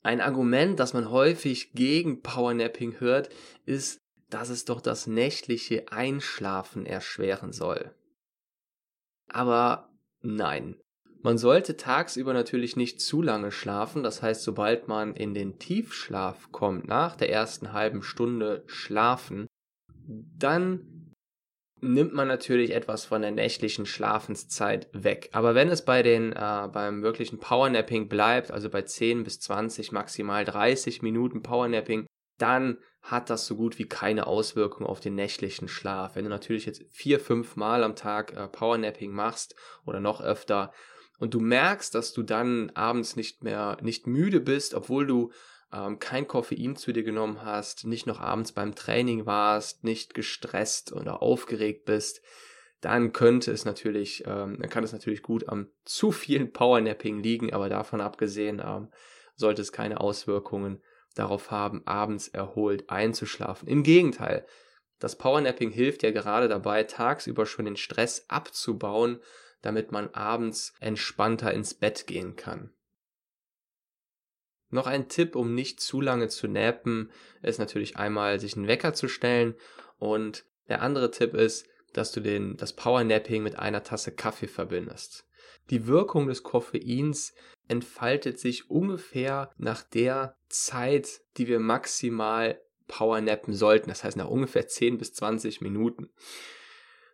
Ein 0.06 0.22
Argument, 0.22 0.80
das 0.80 0.94
man 0.94 1.10
häufig 1.10 1.74
gegen 1.74 2.22
Powernapping 2.22 3.00
hört, 3.00 3.30
ist, 3.66 3.98
dass 4.30 4.50
es 4.50 4.64
doch 4.64 4.80
das 4.80 5.08
nächtliche 5.08 5.92
Einschlafen 5.92 6.86
erschweren 6.86 7.52
soll. 7.52 7.92
Aber 9.28 9.90
nein. 10.22 10.80
Man 11.24 11.40
sollte 11.40 11.76
tagsüber 11.76 12.34
natürlich 12.34 12.76
nicht 12.76 13.02
zu 13.02 13.24
lange 13.24 13.52
schlafen, 13.52 14.04
das 14.04 14.22
heißt, 14.22 14.44
sobald 14.44 14.88
man 14.88 15.16
in 15.16 15.34
den 15.34 15.58
Tiefschlaf 15.58 16.52
kommt, 16.52 16.88
nach 16.88 17.16
der 17.16 17.32
ersten 17.32 17.74
halben 17.74 18.04
Stunde 18.04 18.64
schlafen, 18.68 19.48
dann 20.06 20.95
nimmt 21.82 22.14
man 22.14 22.28
natürlich 22.28 22.72
etwas 22.72 23.06
von 23.06 23.22
der 23.22 23.32
nächtlichen 23.32 23.86
Schlafenszeit 23.86 24.88
weg. 24.94 25.30
Aber 25.34 25.56
wenn 25.56 25.70
es 25.70 25.84
bei 25.84 26.04
den, 26.04 26.32
äh, 26.32 26.70
beim 26.72 27.04
wirklichen 27.04 27.40
Powernapping 27.40 28.08
bleibt, 28.08 28.52
also 28.52 28.70
bei 28.70 28.82
10 28.82 29.24
bis 29.24 29.40
20, 29.42 29.92
maximal 29.92 30.46
30 30.46 31.02
Minuten 31.02 31.44
Powernapping, 31.44 32.06
dann 32.38 32.78
hat 33.02 33.30
das 33.30 33.46
so 33.46 33.56
gut 33.56 33.78
wie 33.78 33.88
keine 33.88 34.26
Auswirkung 34.28 34.86
auf 34.86 35.00
den 35.00 35.16
nächtlichen 35.16 35.68
Schlaf. 35.68 36.16
Wenn 36.16 36.24
du 36.24 36.30
natürlich 36.30 36.66
jetzt 36.66 36.84
vier, 36.90 37.20
fünf 37.20 37.56
Mal 37.56 37.84
am 37.84 37.96
Tag 37.96 38.34
äh, 38.34 38.48
Powernapping 38.48 39.12
machst 39.12 39.56
oder 39.86 40.00
noch 40.00 40.22
öfter, 40.22 40.74
und 41.18 41.34
du 41.34 41.40
merkst, 41.40 41.96
dass 41.96 42.14
du 42.14 42.24
dann 42.24 42.72
abends 42.72 43.16
nicht 43.16 43.44
mehr 43.44 43.78
nicht 43.82 44.08
müde 44.08 44.42
bist, 44.42 44.74
obwohl 44.74 45.08
du 45.08 45.32
ähm, 45.74 46.00
kein 46.00 46.28
Koffein 46.28 46.76
zu 46.76 46.92
dir 46.94 47.04
genommen 47.04 47.44
hast, 47.44 47.86
nicht 47.86 48.08
noch 48.08 48.20
abends 48.20 48.52
beim 48.52 48.76
Training 48.76 49.26
warst, 49.26 49.84
nicht 49.84 50.14
gestresst 50.14 50.94
oder 50.94 51.22
aufgeregt 51.22 51.86
bist, 51.86 52.22
dann 52.82 53.14
könnte 53.14 53.52
es 53.52 53.66
natürlich, 53.66 54.24
ähm, 54.28 54.58
dann 54.60 54.70
kann 54.70 54.84
es 54.84 54.94
natürlich 54.94 55.24
gut 55.24 55.50
am 55.50 55.70
zu 55.86 56.12
vielen 56.12 56.52
Powernapping 56.52 57.22
liegen, 57.22 57.54
aber 57.54 57.70
davon 57.70 58.02
abgesehen 58.02 58.62
ähm, 58.64 58.90
sollte 59.36 59.62
es 59.62 59.72
keine 59.72 60.02
Auswirkungen 60.02 60.82
darauf 61.16 61.50
haben, 61.50 61.82
abends 61.88 62.28
erholt 62.28 62.90
einzuschlafen. 62.90 63.68
Im 63.68 63.84
Gegenteil, 63.84 64.46
das 65.00 65.18
Powernapping 65.18 65.72
hilft 65.72 66.04
ja 66.04 66.12
gerade 66.12 66.48
dabei, 66.48 66.84
tagsüber 66.84 67.46
schon 67.46 67.66
den 67.66 67.78
Stress 67.78 68.26
abzubauen, 68.28 69.20
damit 69.62 69.92
man 69.92 70.10
abends 70.14 70.74
entspannter 70.80 71.54
ins 71.54 71.74
Bett 71.74 72.06
gehen 72.06 72.36
kann. 72.36 72.75
Noch 74.70 74.88
ein 74.88 75.08
Tipp, 75.08 75.36
um 75.36 75.54
nicht 75.54 75.80
zu 75.80 76.02
lange 76.02 76.28
zu 76.28 76.48
nappen, 76.48 77.12
ist 77.42 77.60
natürlich 77.60 77.98
einmal, 77.98 78.40
sich 78.40 78.56
einen 78.56 78.68
Wecker 78.68 78.94
zu 78.94 79.08
stellen 79.08 79.56
und 80.00 80.46
der 80.68 80.82
andere 80.82 81.12
Tipp 81.12 81.34
ist, 81.34 81.68
dass 81.94 82.12
du 82.12 82.20
den, 82.20 82.58
das 82.58 82.74
Powernapping 82.74 83.44
mit 83.44 83.58
einer 83.58 83.84
Tasse 83.84 84.12
Kaffee 84.12 84.48
verbindest. 84.48 85.26
Die 85.70 85.88
Wirkung 85.88 86.28
des 86.28 86.44
Koffeins 86.44 87.34
entfaltet 87.68 88.40
sich 88.40 88.70
ungefähr 88.70 89.52
nach 89.58 89.82
der 89.82 90.38
Zeit, 90.50 91.22
die 91.38 91.48
wir 91.48 91.60
maximal 91.60 92.62
Powernappen 92.88 93.54
sollten. 93.54 93.90
Das 93.90 94.04
heißt 94.04 94.18
nach 94.18 94.28
ungefähr 94.28 94.68
10 94.68 94.98
bis 94.98 95.14
20 95.14 95.62
Minuten. 95.62 96.10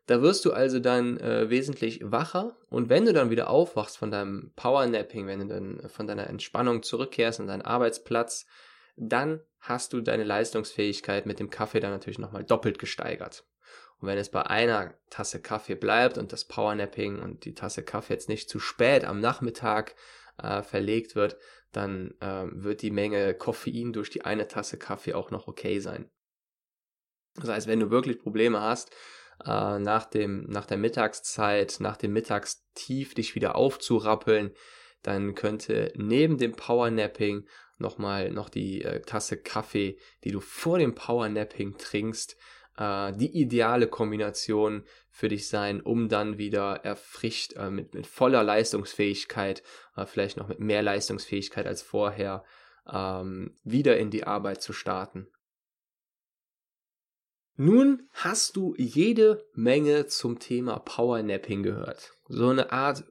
Da 0.08 0.22
wirst 0.22 0.46
du 0.46 0.51
also 0.51 0.79
dann 0.79 1.17
äh, 1.20 1.50
wesentlich 1.50 2.01
wacher 2.03 2.58
und 2.70 2.89
wenn 2.89 3.05
du 3.05 3.13
dann 3.13 3.29
wieder 3.29 3.50
aufwachst 3.50 3.98
von 3.98 4.12
deinem 4.12 4.51
Powernapping, 4.55 5.27
wenn 5.27 5.39
du 5.39 5.48
dann 5.48 5.89
von 5.89 6.08
deiner 6.08 6.27
Entspannung 6.27 6.84
zurückkehrst 6.84 7.39
an 7.39 7.48
deinen 7.48 7.62
Arbeitsplatz, 7.62 8.46
dann 8.96 9.41
hast 9.60 9.93
du 9.93 10.01
deine 10.01 10.24
Leistungsfähigkeit 10.24 11.25
mit 11.25 11.39
dem 11.39 11.50
Kaffee 11.50 11.79
dann 11.79 11.91
natürlich 11.91 12.20
nochmal 12.20 12.43
doppelt 12.43 12.79
gesteigert. 12.79 13.46
Und 14.00 14.08
wenn 14.08 14.17
es 14.17 14.29
bei 14.29 14.41
einer 14.41 14.96
Tasse 15.12 15.41
Kaffee 15.41 15.75
bleibt 15.75 16.17
und 16.17 16.34
das 16.34 16.46
Powernapping 16.46 17.20
und 17.20 17.46
die 17.46 17.53
Tasse 17.53 17.84
Kaffee 17.84 18.13
jetzt 18.13 18.29
nicht 18.29 18.50
zu 18.50 18.60
spät 18.60 19.05
am 19.05 19.20
Nachmittag 19.20 19.96
äh, 20.41 20.63
verlegt 20.63 21.15
wird, 21.15 21.38
dann 21.72 22.15
äh, 22.20 22.46
wird 22.51 22.81
die 22.81 22.91
Menge 22.91 23.36
Koffein 23.36 23.93
durch 23.93 24.10
die 24.10 24.25
eine 24.25 24.48
Tasse 24.48 24.77
Kaffee 24.77 25.13
auch 25.13 25.29
noch 25.29 25.48
okay 25.48 25.79
sein. 25.79 26.10
Das 27.36 27.50
heißt, 27.50 27.67
wenn 27.67 27.79
du 27.79 27.91
wirklich 27.91 28.20
Probleme 28.20 28.60
hast, 28.60 28.91
äh, 29.45 29.79
nach, 29.79 30.05
dem, 30.05 30.45
nach 30.48 30.65
der 30.65 30.77
Mittagszeit, 30.77 31.77
nach 31.79 31.98
dem 31.98 32.13
Mittagstief 32.13 33.13
dich 33.13 33.36
wieder 33.36 33.55
aufzurappeln, 33.55 34.51
dann 35.03 35.36
könnte 35.36 35.91
neben 35.95 36.38
dem 36.38 36.53
Powernapping 36.53 37.48
nochmal 37.77 38.31
noch 38.31 38.50
die 38.50 38.83
äh, 38.83 39.01
Tasse 39.01 39.38
Kaffee, 39.38 39.98
die 40.24 40.31
du 40.31 40.39
vor 40.39 40.77
dem 40.77 40.93
Powernapping 40.93 41.77
trinkst, 41.77 42.38
äh, 42.77 43.12
die 43.13 43.39
ideale 43.41 43.88
Kombination 43.88 44.83
für 45.10 45.27
dich 45.27 45.48
sein, 45.48 45.81
um 45.81 46.07
dann 46.07 46.38
wieder 46.38 46.81
erfrischt 46.83 47.53
äh, 47.53 47.69
mit, 47.69 47.93
mit 47.93 48.07
voller 48.07 48.43
Leistungsfähigkeit, 48.43 49.63
äh, 49.98 50.05
vielleicht 50.05 50.38
noch 50.38 50.48
mit 50.48 50.60
mehr 50.60 50.81
Leistungsfähigkeit 50.81 51.67
als 51.67 51.81
vorher, 51.81 52.43
ähm, 52.91 53.55
wieder 53.63 53.98
in 53.98 54.10
die 54.10 54.24
Arbeit 54.24 54.62
zu 54.62 54.74
starten. 54.74 55.27
Nun 57.58 58.08
hast 58.13 58.55
du 58.55 58.74
jede 58.77 59.46
Menge 59.53 60.08
zum 60.08 60.39
Thema 60.39 60.79
Powernapping 60.79 61.63
gehört. 61.63 62.13
So 62.27 62.50
eine 62.50 62.72
Art 62.72 63.03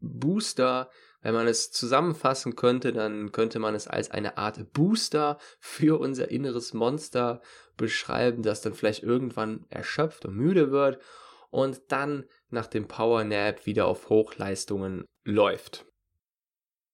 Booster, 0.00 0.90
wenn 1.22 1.34
man 1.34 1.46
es 1.46 1.70
zusammenfassen 1.70 2.56
könnte, 2.56 2.92
dann 2.92 3.32
könnte 3.32 3.58
man 3.58 3.74
es 3.74 3.86
als 3.86 4.10
eine 4.10 4.38
Art 4.38 4.72
Booster 4.72 5.38
für 5.58 6.00
unser 6.00 6.30
inneres 6.30 6.72
Monster 6.74 7.42
beschreiben, 7.76 8.42
das 8.42 8.60
dann 8.60 8.74
vielleicht 8.74 9.02
irgendwann 9.02 9.66
erschöpft 9.68 10.24
und 10.24 10.36
müde 10.36 10.70
wird 10.70 10.98
und 11.50 11.80
dann 11.88 12.24
nach 12.48 12.66
dem 12.66 12.88
Powernap 12.88 13.66
wieder 13.66 13.86
auf 13.86 14.08
Hochleistungen 14.08 15.04
läuft. 15.24 15.86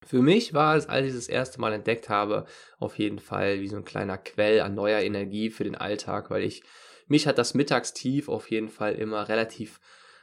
Für 0.06 0.22
mich 0.22 0.54
war 0.54 0.76
es, 0.76 0.88
als 0.88 1.08
ich 1.08 1.14
das 1.14 1.28
erste 1.28 1.60
Mal 1.60 1.72
entdeckt 1.72 2.08
habe, 2.08 2.46
auf 2.78 2.96
jeden 2.96 3.18
Fall 3.18 3.60
wie 3.60 3.66
so 3.66 3.76
ein 3.76 3.84
kleiner 3.84 4.16
Quell 4.16 4.60
an 4.60 4.76
neuer 4.76 5.00
Energie 5.00 5.50
für 5.50 5.64
den 5.64 5.74
Alltag, 5.74 6.30
weil 6.30 6.44
ich, 6.44 6.62
mich 7.08 7.26
hat 7.26 7.38
das 7.38 7.54
Mittagstief 7.54 8.28
auf 8.28 8.48
jeden 8.48 8.68
Fall 8.68 8.94
immer 8.94 9.28
relativ 9.28 9.80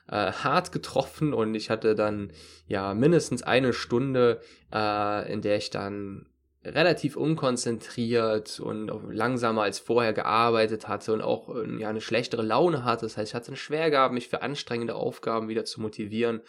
äh, 0.07 0.31
hart 0.31 0.71
getroffen 0.71 1.33
und 1.33 1.53
ich 1.53 1.69
hatte 1.69 1.95
dann 1.95 2.31
ja 2.65 2.93
mindestens 2.93 3.43
eine 3.43 3.73
Stunde, 3.73 4.39
äh, 4.73 5.31
in 5.31 5.41
der 5.41 5.57
ich 5.57 5.69
dann 5.69 6.27
relativ 6.63 7.17
unkonzentriert 7.17 8.61
und 8.61 8.89
langsamer 9.11 9.63
als 9.63 9.79
vorher 9.79 10.13
gearbeitet 10.13 10.87
hatte 10.87 11.11
und 11.11 11.21
auch 11.21 11.53
äh, 11.53 11.81
ja 11.81 11.89
eine 11.89 11.99
schlechtere 11.99 12.41
Laune 12.41 12.85
hatte. 12.85 13.05
Das 13.05 13.17
heißt, 13.17 13.31
ich 13.31 13.35
hatte 13.35 13.51
es 13.51 13.59
schwer 13.59 13.91
gehabt, 13.91 14.13
mich 14.13 14.29
für 14.29 14.41
anstrengende 14.41 14.95
Aufgaben 14.95 15.49
wieder 15.49 15.65
zu 15.65 15.81
motivieren 15.81 16.41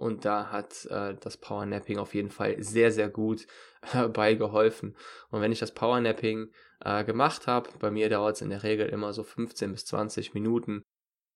und 0.00 0.24
da 0.24 0.50
hat 0.50 0.86
äh, 0.86 1.14
das 1.20 1.36
Powernapping 1.36 1.98
auf 1.98 2.14
jeden 2.14 2.30
Fall 2.30 2.56
sehr, 2.62 2.90
sehr 2.90 3.10
gut 3.10 3.46
äh, 3.92 4.08
beigeholfen. 4.08 4.96
Und 5.30 5.42
wenn 5.42 5.52
ich 5.52 5.58
das 5.58 5.74
Powernapping 5.74 6.50
äh, 6.82 7.04
gemacht 7.04 7.46
habe, 7.46 7.68
bei 7.78 7.90
mir 7.90 8.08
dauert 8.08 8.36
es 8.36 8.42
in 8.42 8.48
der 8.48 8.62
Regel 8.62 8.88
immer 8.88 9.12
so 9.12 9.22
15 9.22 9.72
bis 9.72 9.84
20 9.84 10.32
Minuten, 10.32 10.82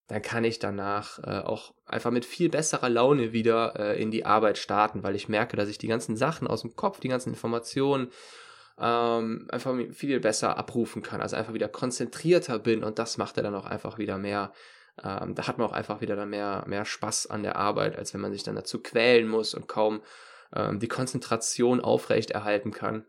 dann 0.09 0.23
kann 0.23 0.45
ich 0.45 0.59
danach 0.59 1.19
äh, 1.19 1.41
auch 1.41 1.75
einfach 1.85 2.11
mit 2.11 2.25
viel 2.25 2.49
besserer 2.49 2.89
Laune 2.89 3.33
wieder 3.33 3.79
äh, 3.79 4.03
in 4.03 4.11
die 4.11 4.25
Arbeit 4.25 4.57
starten, 4.57 5.03
weil 5.03 5.15
ich 5.15 5.29
merke, 5.29 5.59
dass 5.59 5.69
ich 5.69 5.79
die 5.79 5.89
ganzen 5.89 6.17
Sachen 6.17 6.47
aus 6.47 6.63
dem 6.63 6.75
Kopf, 6.75 7.01
die 7.01 7.09
ganzen 7.09 7.31
Informationen 7.31 8.11
ähm, 8.79 9.47
einfach 9.51 9.75
viel 9.93 10.21
besser 10.21 10.57
abrufen 10.57 11.03
kann, 11.03 11.21
also 11.21 11.37
einfach 11.37 11.53
wieder 11.53 11.69
konzentrierter 11.69 12.59
bin 12.59 12.83
und 12.83 12.99
das 12.99 13.19
macht 13.19 13.37
er 13.37 13.43
dann 13.43 13.55
auch 13.55 13.67
einfach 13.67 13.99
wieder 13.99 14.17
mehr 14.17 14.53
ähm, 15.03 15.35
da 15.35 15.47
hat 15.47 15.59
man 15.59 15.67
auch 15.67 15.73
einfach 15.73 16.01
wieder 16.01 16.17
dann 16.17 16.31
mehr, 16.31 16.65
mehr 16.67 16.85
Spaß 16.85 17.27
an 17.27 17.43
der 17.43 17.57
Arbeit, 17.57 17.97
als 17.97 18.15
wenn 18.15 18.21
man 18.21 18.33
sich 18.33 18.43
dann 18.43 18.55
dazu 18.55 18.81
quälen 18.81 19.29
muss 19.29 19.55
und 19.55 19.67
kaum 19.67 20.03
ähm, 20.55 20.79
die 20.79 20.89
Konzentration 20.89 21.81
aufrechterhalten 21.81 22.71
kann. 22.71 23.05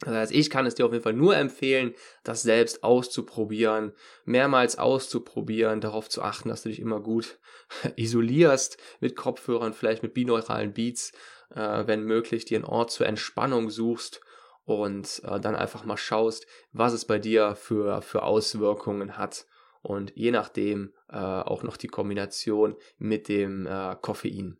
Das 0.00 0.14
heißt, 0.14 0.32
ich 0.32 0.48
kann 0.48 0.64
es 0.64 0.76
dir 0.76 0.86
auf 0.86 0.92
jeden 0.92 1.02
Fall 1.02 1.12
nur 1.12 1.36
empfehlen, 1.36 1.94
das 2.22 2.42
selbst 2.42 2.84
auszuprobieren, 2.84 3.92
mehrmals 4.24 4.78
auszuprobieren, 4.78 5.80
darauf 5.80 6.08
zu 6.08 6.22
achten, 6.22 6.48
dass 6.48 6.62
du 6.62 6.68
dich 6.68 6.78
immer 6.78 7.00
gut 7.00 7.40
isolierst 7.96 8.78
mit 9.00 9.16
Kopfhörern, 9.16 9.72
vielleicht 9.72 10.04
mit 10.04 10.14
binauralen 10.14 10.72
Beats, 10.72 11.12
äh, 11.50 11.86
wenn 11.86 12.04
möglich, 12.04 12.44
dir 12.44 12.58
einen 12.58 12.64
Ort 12.64 12.92
zur 12.92 13.06
Entspannung 13.06 13.70
suchst 13.70 14.20
und 14.64 15.20
äh, 15.24 15.40
dann 15.40 15.56
einfach 15.56 15.84
mal 15.84 15.96
schaust, 15.96 16.46
was 16.72 16.92
es 16.92 17.04
bei 17.04 17.18
dir 17.18 17.56
für, 17.56 18.00
für 18.00 18.22
Auswirkungen 18.22 19.18
hat 19.18 19.46
und 19.82 20.12
je 20.14 20.30
nachdem 20.30 20.92
äh, 21.08 21.16
auch 21.16 21.62
noch 21.62 21.76
die 21.76 21.88
Kombination 21.88 22.76
mit 22.98 23.28
dem 23.28 23.66
äh, 23.66 23.96
Koffein. 24.00 24.58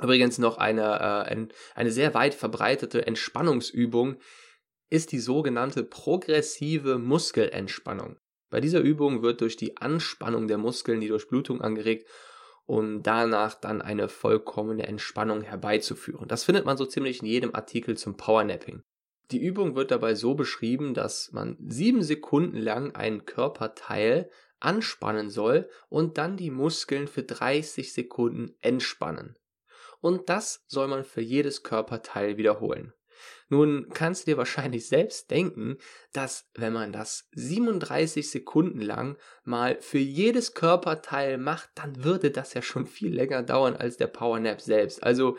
Übrigens 0.00 0.38
noch 0.38 0.58
eine, 0.58 0.82
äh, 0.82 1.30
ein, 1.30 1.52
eine 1.74 1.90
sehr 1.90 2.14
weit 2.14 2.34
verbreitete 2.34 3.06
Entspannungsübung 3.06 4.16
ist 4.90 5.12
die 5.12 5.20
sogenannte 5.20 5.84
progressive 5.84 6.98
Muskelentspannung. 6.98 8.18
Bei 8.50 8.60
dieser 8.60 8.80
Übung 8.80 9.22
wird 9.22 9.40
durch 9.40 9.56
die 9.56 9.78
Anspannung 9.78 10.48
der 10.48 10.58
Muskeln 10.58 11.00
die 11.00 11.08
Durchblutung 11.08 11.62
angeregt, 11.62 12.06
um 12.66 13.02
danach 13.02 13.54
dann 13.54 13.80
eine 13.80 14.08
vollkommene 14.08 14.86
Entspannung 14.86 15.42
herbeizuführen. 15.42 16.28
Das 16.28 16.44
findet 16.44 16.66
man 16.66 16.76
so 16.76 16.84
ziemlich 16.84 17.20
in 17.20 17.26
jedem 17.26 17.54
Artikel 17.54 17.96
zum 17.96 18.16
Powernapping. 18.16 18.82
Die 19.32 19.42
Übung 19.42 19.74
wird 19.74 19.90
dabei 19.90 20.14
so 20.14 20.34
beschrieben, 20.34 20.92
dass 20.92 21.32
man 21.32 21.56
sieben 21.66 22.02
Sekunden 22.02 22.58
lang 22.58 22.94
einen 22.94 23.24
Körperteil 23.24 24.30
anspannen 24.60 25.30
soll 25.30 25.70
und 25.88 26.18
dann 26.18 26.36
die 26.36 26.50
Muskeln 26.50 27.08
für 27.08 27.22
30 27.22 27.94
Sekunden 27.94 28.54
entspannen. 28.60 29.38
Und 30.00 30.28
das 30.28 30.64
soll 30.66 30.86
man 30.86 31.04
für 31.04 31.22
jedes 31.22 31.62
Körperteil 31.62 32.36
wiederholen. 32.36 32.92
Nun 33.48 33.88
kannst 33.94 34.26
du 34.26 34.32
dir 34.32 34.36
wahrscheinlich 34.36 34.86
selbst 34.86 35.30
denken, 35.30 35.78
dass 36.12 36.50
wenn 36.54 36.74
man 36.74 36.92
das 36.92 37.28
37 37.34 38.30
Sekunden 38.30 38.82
lang 38.82 39.16
mal 39.44 39.80
für 39.80 39.98
jedes 39.98 40.52
Körperteil 40.52 41.38
macht, 41.38 41.70
dann 41.74 42.04
würde 42.04 42.30
das 42.30 42.52
ja 42.52 42.60
schon 42.60 42.86
viel 42.86 43.14
länger 43.14 43.42
dauern 43.42 43.76
als 43.76 43.96
der 43.96 44.08
Powernap 44.08 44.60
selbst. 44.60 45.02
Also 45.02 45.38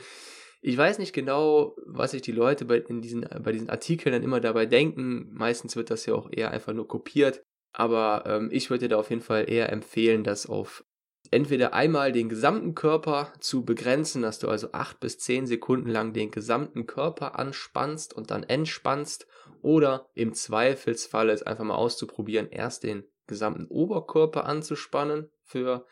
ich 0.66 0.78
weiß 0.78 0.98
nicht 0.98 1.12
genau, 1.12 1.76
was 1.86 2.12
sich 2.12 2.22
die 2.22 2.32
Leute 2.32 2.64
bei, 2.64 2.78
in 2.78 3.02
diesen, 3.02 3.28
bei 3.44 3.52
diesen 3.52 3.70
Artikeln 3.70 4.14
dann 4.14 4.24
immer 4.24 4.40
dabei 4.40 4.66
denken. 4.66 5.28
Meistens 5.34 5.76
wird 5.76 5.90
das 5.90 6.06
ja 6.06 6.16
auch 6.16 6.30
eher 6.32 6.52
einfach 6.52 6.72
nur 6.72 6.88
kopiert. 6.88 7.44
Aber 7.74 8.24
ähm, 8.26 8.50
ich 8.50 8.70
würde 8.70 8.86
dir 8.86 8.90
da 8.90 8.98
auf 8.98 9.10
jeden 9.10 9.22
Fall 9.22 9.50
eher 9.50 9.72
empfehlen, 9.74 10.24
das 10.24 10.46
auf 10.46 10.86
entweder 11.32 11.74
einmal 11.74 12.14
den 12.14 12.30
gesamten 12.30 12.76
Körper 12.76 13.34
zu 13.40 13.66
begrenzen, 13.66 14.22
dass 14.22 14.40
du 14.40 14.48
also 14.48 14.72
acht 14.72 15.02
bis 15.02 15.20
zehn 15.20 15.48
Sekunden 15.48 15.90
lang 15.90 16.14
den 16.14 16.32
gesamten 16.32 16.86
Körper 16.86 17.38
anspannst 17.38 18.14
und 18.14 18.32
dann 18.32 18.44
entspannst, 18.44 19.28
oder 19.62 20.10
im 20.14 20.34
Zweifelsfall 20.34 21.30
es 21.30 21.44
einfach 21.44 21.64
mal 21.64 21.76
auszuprobieren, 21.76 22.50
erst 22.50 22.84
den 22.84 23.04
gesamten 23.28 23.66
Oberkörper 23.68 24.46
anzuspannen 24.46 25.30
für 25.42 25.86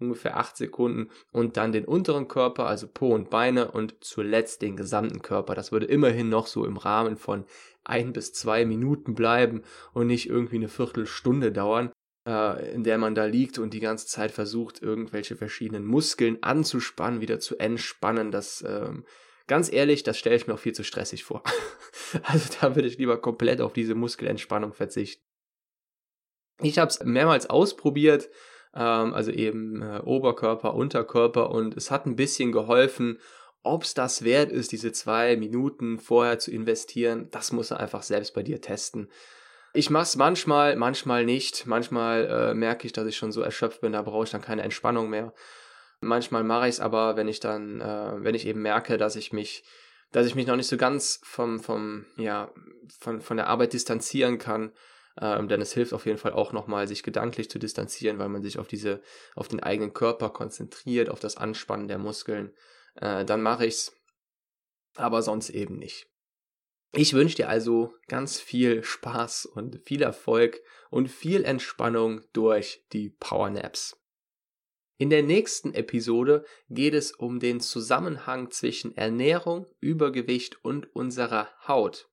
ungefähr 0.00 0.36
8 0.36 0.56
Sekunden 0.56 1.10
und 1.32 1.56
dann 1.56 1.72
den 1.72 1.84
unteren 1.84 2.28
Körper, 2.28 2.66
also 2.66 2.86
Po 2.86 3.14
und 3.14 3.30
Beine 3.30 3.70
und 3.70 3.96
zuletzt 4.00 4.62
den 4.62 4.76
gesamten 4.76 5.22
Körper. 5.22 5.54
Das 5.54 5.72
würde 5.72 5.86
immerhin 5.86 6.28
noch 6.28 6.46
so 6.46 6.64
im 6.64 6.76
Rahmen 6.76 7.16
von 7.16 7.44
ein 7.84 8.12
bis 8.12 8.32
zwei 8.32 8.64
Minuten 8.64 9.14
bleiben 9.14 9.62
und 9.92 10.06
nicht 10.06 10.28
irgendwie 10.28 10.56
eine 10.56 10.68
Viertelstunde 10.68 11.52
dauern, 11.52 11.90
äh, 12.26 12.72
in 12.72 12.84
der 12.84 12.98
man 12.98 13.14
da 13.14 13.24
liegt 13.24 13.58
und 13.58 13.74
die 13.74 13.80
ganze 13.80 14.06
Zeit 14.06 14.30
versucht, 14.30 14.82
irgendwelche 14.82 15.36
verschiedenen 15.36 15.86
Muskeln 15.86 16.42
anzuspannen, 16.42 17.20
wieder 17.20 17.40
zu 17.40 17.58
entspannen. 17.58 18.30
Das, 18.30 18.62
ähm, 18.66 19.04
ganz 19.46 19.72
ehrlich, 19.72 20.02
das 20.02 20.18
stelle 20.18 20.36
ich 20.36 20.46
mir 20.46 20.54
auch 20.54 20.58
viel 20.58 20.74
zu 20.74 20.84
stressig 20.84 21.24
vor. 21.24 21.42
also 22.22 22.50
da 22.60 22.76
würde 22.76 22.88
ich 22.88 22.98
lieber 22.98 23.20
komplett 23.20 23.60
auf 23.60 23.72
diese 23.72 23.94
Muskelentspannung 23.94 24.74
verzichten. 24.74 25.24
Ich 26.60 26.78
habe 26.78 26.88
es 26.88 27.02
mehrmals 27.04 27.48
ausprobiert, 27.48 28.28
ähm, 28.74 29.14
also 29.14 29.30
eben 29.30 29.82
äh, 29.82 30.00
Oberkörper, 30.04 30.74
Unterkörper 30.74 31.50
und 31.50 31.76
es 31.76 31.90
hat 31.90 32.06
ein 32.06 32.16
bisschen 32.16 32.52
geholfen. 32.52 33.18
Ob 33.62 33.82
es 33.82 33.94
das 33.94 34.22
wert 34.24 34.52
ist, 34.52 34.72
diese 34.72 34.92
zwei 34.92 35.36
Minuten 35.36 35.98
vorher 35.98 36.38
zu 36.38 36.50
investieren, 36.50 37.28
das 37.30 37.52
muss 37.52 37.70
er 37.70 37.80
einfach 37.80 38.02
selbst 38.02 38.34
bei 38.34 38.42
dir 38.42 38.60
testen. 38.60 39.10
Ich 39.74 39.90
mache 39.90 40.04
es 40.04 40.16
manchmal, 40.16 40.76
manchmal 40.76 41.24
nicht. 41.24 41.66
Manchmal 41.66 42.26
äh, 42.26 42.54
merke 42.54 42.86
ich, 42.86 42.92
dass 42.92 43.06
ich 43.06 43.16
schon 43.16 43.32
so 43.32 43.42
erschöpft 43.42 43.80
bin, 43.80 43.92
da 43.92 44.02
brauche 44.02 44.24
ich 44.24 44.30
dann 44.30 44.40
keine 44.40 44.62
Entspannung 44.62 45.10
mehr. 45.10 45.34
Manchmal 46.00 46.44
mache 46.44 46.68
ich 46.68 46.76
es 46.76 46.80
aber, 46.80 47.16
wenn 47.16 47.28
ich 47.28 47.40
dann, 47.40 47.80
äh, 47.80 48.24
wenn 48.24 48.34
ich 48.34 48.46
eben 48.46 48.62
merke, 48.62 48.96
dass 48.96 49.16
ich 49.16 49.32
mich, 49.32 49.64
dass 50.12 50.26
ich 50.26 50.34
mich 50.34 50.46
noch 50.46 50.56
nicht 50.56 50.68
so 50.68 50.76
ganz 50.76 51.20
vom, 51.24 51.60
vom, 51.60 52.06
ja, 52.16 52.50
von, 52.98 53.20
von 53.20 53.36
der 53.36 53.48
Arbeit 53.48 53.72
distanzieren 53.72 54.38
kann, 54.38 54.72
ähm, 55.20 55.48
denn 55.48 55.60
es 55.60 55.72
hilft 55.72 55.92
auf 55.92 56.06
jeden 56.06 56.18
Fall 56.18 56.32
auch 56.32 56.52
nochmal, 56.52 56.86
sich 56.86 57.02
gedanklich 57.02 57.50
zu 57.50 57.58
distanzieren, 57.58 58.18
weil 58.18 58.28
man 58.28 58.42
sich 58.42 58.58
auf 58.58 58.68
diese, 58.68 59.02
auf 59.34 59.48
den 59.48 59.60
eigenen 59.60 59.92
Körper 59.92 60.30
konzentriert, 60.30 61.08
auf 61.08 61.20
das 61.20 61.36
Anspannen 61.36 61.88
der 61.88 61.98
Muskeln. 61.98 62.52
Äh, 62.94 63.24
dann 63.24 63.42
mache 63.42 63.66
ich's, 63.66 63.92
aber 64.96 65.22
sonst 65.22 65.50
eben 65.50 65.78
nicht. 65.78 66.08
Ich 66.92 67.12
wünsche 67.12 67.36
dir 67.36 67.48
also 67.48 67.94
ganz 68.06 68.40
viel 68.40 68.82
Spaß 68.82 69.46
und 69.46 69.80
viel 69.84 70.02
Erfolg 70.02 70.60
und 70.90 71.08
viel 71.08 71.44
Entspannung 71.44 72.22
durch 72.32 72.84
die 72.92 73.10
Powernaps. 73.10 73.98
In 74.96 75.10
der 75.10 75.22
nächsten 75.22 75.74
Episode 75.74 76.44
geht 76.70 76.94
es 76.94 77.12
um 77.12 77.38
den 77.38 77.60
Zusammenhang 77.60 78.50
zwischen 78.50 78.96
Ernährung, 78.96 79.66
Übergewicht 79.80 80.64
und 80.64 80.92
unserer 80.94 81.48
Haut. 81.68 82.08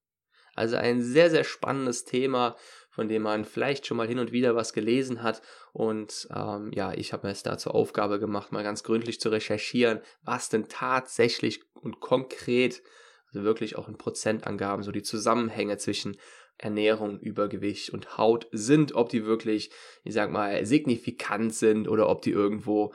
Also 0.55 0.75
ein 0.75 1.01
sehr, 1.01 1.29
sehr 1.29 1.43
spannendes 1.43 2.05
Thema, 2.05 2.55
von 2.95 3.09
dem 3.09 3.23
man 3.23 3.43
vielleicht 3.43 3.85
schon 3.85 3.97
mal 3.97 4.07
hin 4.07 4.19
und 4.19 4.31
wieder 4.31 4.55
was 4.55 4.71
gelesen 4.71 5.21
hat. 5.21 5.41
Und 5.73 6.29
ähm, 6.33 6.71
ja, 6.73 6.93
ich 6.93 7.11
habe 7.11 7.27
mir 7.27 7.33
es 7.33 7.43
da 7.43 7.57
zur 7.57 7.75
Aufgabe 7.75 8.19
gemacht, 8.19 8.53
mal 8.53 8.63
ganz 8.63 8.83
gründlich 8.83 9.19
zu 9.19 9.27
recherchieren, 9.27 9.99
was 10.23 10.47
denn 10.47 10.69
tatsächlich 10.69 11.61
und 11.73 11.99
konkret, 11.99 12.81
also 13.27 13.43
wirklich 13.43 13.75
auch 13.75 13.89
in 13.89 13.97
Prozentangaben, 13.97 14.81
so 14.81 14.93
die 14.93 15.03
Zusammenhänge 15.03 15.75
zwischen 15.77 16.15
Ernährung, 16.57 17.19
Übergewicht 17.19 17.89
und 17.89 18.17
Haut 18.17 18.47
sind, 18.53 18.95
ob 18.95 19.09
die 19.09 19.25
wirklich, 19.25 19.71
ich 20.05 20.13
sag 20.13 20.31
mal, 20.31 20.65
signifikant 20.65 21.53
sind 21.53 21.89
oder 21.89 22.07
ob 22.07 22.21
die 22.21 22.31
irgendwo 22.31 22.93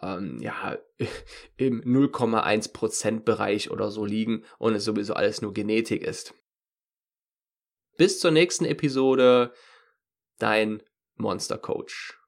ähm, 0.00 0.38
ja, 0.40 0.78
im 1.56 1.82
0,1% 1.82 3.24
Bereich 3.24 3.72
oder 3.72 3.90
so 3.90 4.04
liegen 4.04 4.44
und 4.58 4.76
es 4.76 4.84
sowieso 4.84 5.14
alles 5.14 5.42
nur 5.42 5.52
Genetik 5.52 6.04
ist. 6.04 6.34
Bis 8.00 8.18
zur 8.18 8.30
nächsten 8.30 8.64
Episode, 8.64 9.52
dein 10.38 10.82
Monster 11.16 11.58
Coach. 11.58 12.18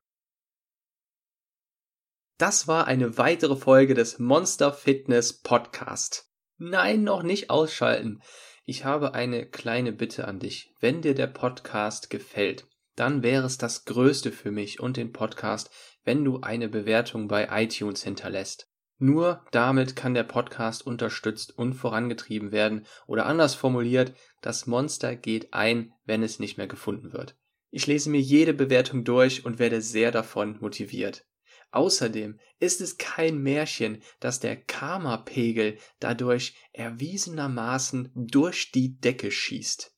Das 2.37 2.69
war 2.69 2.87
eine 2.87 3.17
weitere 3.17 3.57
Folge 3.57 3.95
des 3.95 4.19
Monster 4.19 4.75
Fitness 4.75 5.41
Podcast. 5.41 6.31
Nein, 6.59 7.05
noch 7.05 7.23
nicht 7.23 7.49
ausschalten. 7.49 8.21
Ich 8.67 8.85
habe 8.85 9.15
eine 9.15 9.49
kleine 9.49 9.93
Bitte 9.93 10.29
an 10.29 10.41
dich. 10.41 10.75
Wenn 10.81 11.01
dir 11.01 11.15
der 11.15 11.29
Podcast 11.29 12.11
gefällt, 12.11 12.67
dann 12.95 13.23
wäre 13.23 13.47
es 13.47 13.57
das 13.57 13.87
Größte 13.87 14.31
für 14.31 14.51
mich 14.51 14.79
und 14.79 14.99
den 14.99 15.11
Podcast, 15.11 15.71
wenn 16.05 16.23
du 16.23 16.41
eine 16.43 16.69
Bewertung 16.69 17.29
bei 17.29 17.49
iTunes 17.51 18.03
hinterlässt. 18.03 18.71
Nur 19.03 19.45
damit 19.51 19.97
kann 19.97 20.15
der 20.15 20.23
Podcast 20.23 20.87
unterstützt 20.87 21.59
und 21.59 21.75
vorangetrieben 21.75 22.53
werden 22.53 22.87
oder 23.09 23.27
anders 23.27 23.57
formuliert, 23.57 24.15
das 24.43 24.69
Monster 24.69 25.17
geht 25.17 25.53
ein, 25.53 25.93
wenn 26.05 26.23
es 26.23 26.39
nicht 26.39 26.57
mehr 26.57 26.69
gefunden 26.69 27.13
wird. 27.13 27.37
Ich 27.73 27.89
lese 27.89 28.11
mir 28.11 28.21
jede 28.21 28.55
Bewertung 28.55 29.03
durch 29.03 29.45
und 29.45 29.59
werde 29.59 29.83
sehr 29.83 30.13
davon 30.13 30.57
motiviert. 30.61 31.27
Außerdem 31.73 32.39
ist 32.61 32.81
es 32.81 32.97
kein 32.97 33.43
Märchen, 33.43 34.05
dass 34.21 34.39
der 34.39 34.55
Karma-Pegel 34.55 35.79
dadurch 35.99 36.55
erwiesenermaßen 36.73 38.13
durch 38.15 38.71
die 38.71 39.01
Decke 39.01 39.33
schießt. 39.33 39.93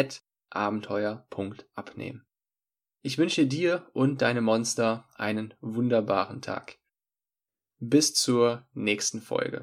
abenteuer.abnehmen. 0.49 2.25
Ich 3.03 3.19
wünsche 3.19 3.45
dir 3.45 3.87
und 3.93 4.23
deine 4.23 4.41
Monster 4.41 5.07
einen 5.13 5.53
wunderbaren 5.61 6.41
Tag. 6.41 6.79
Bis 7.77 8.15
zur 8.15 8.65
nächsten 8.73 9.21
Folge. 9.21 9.61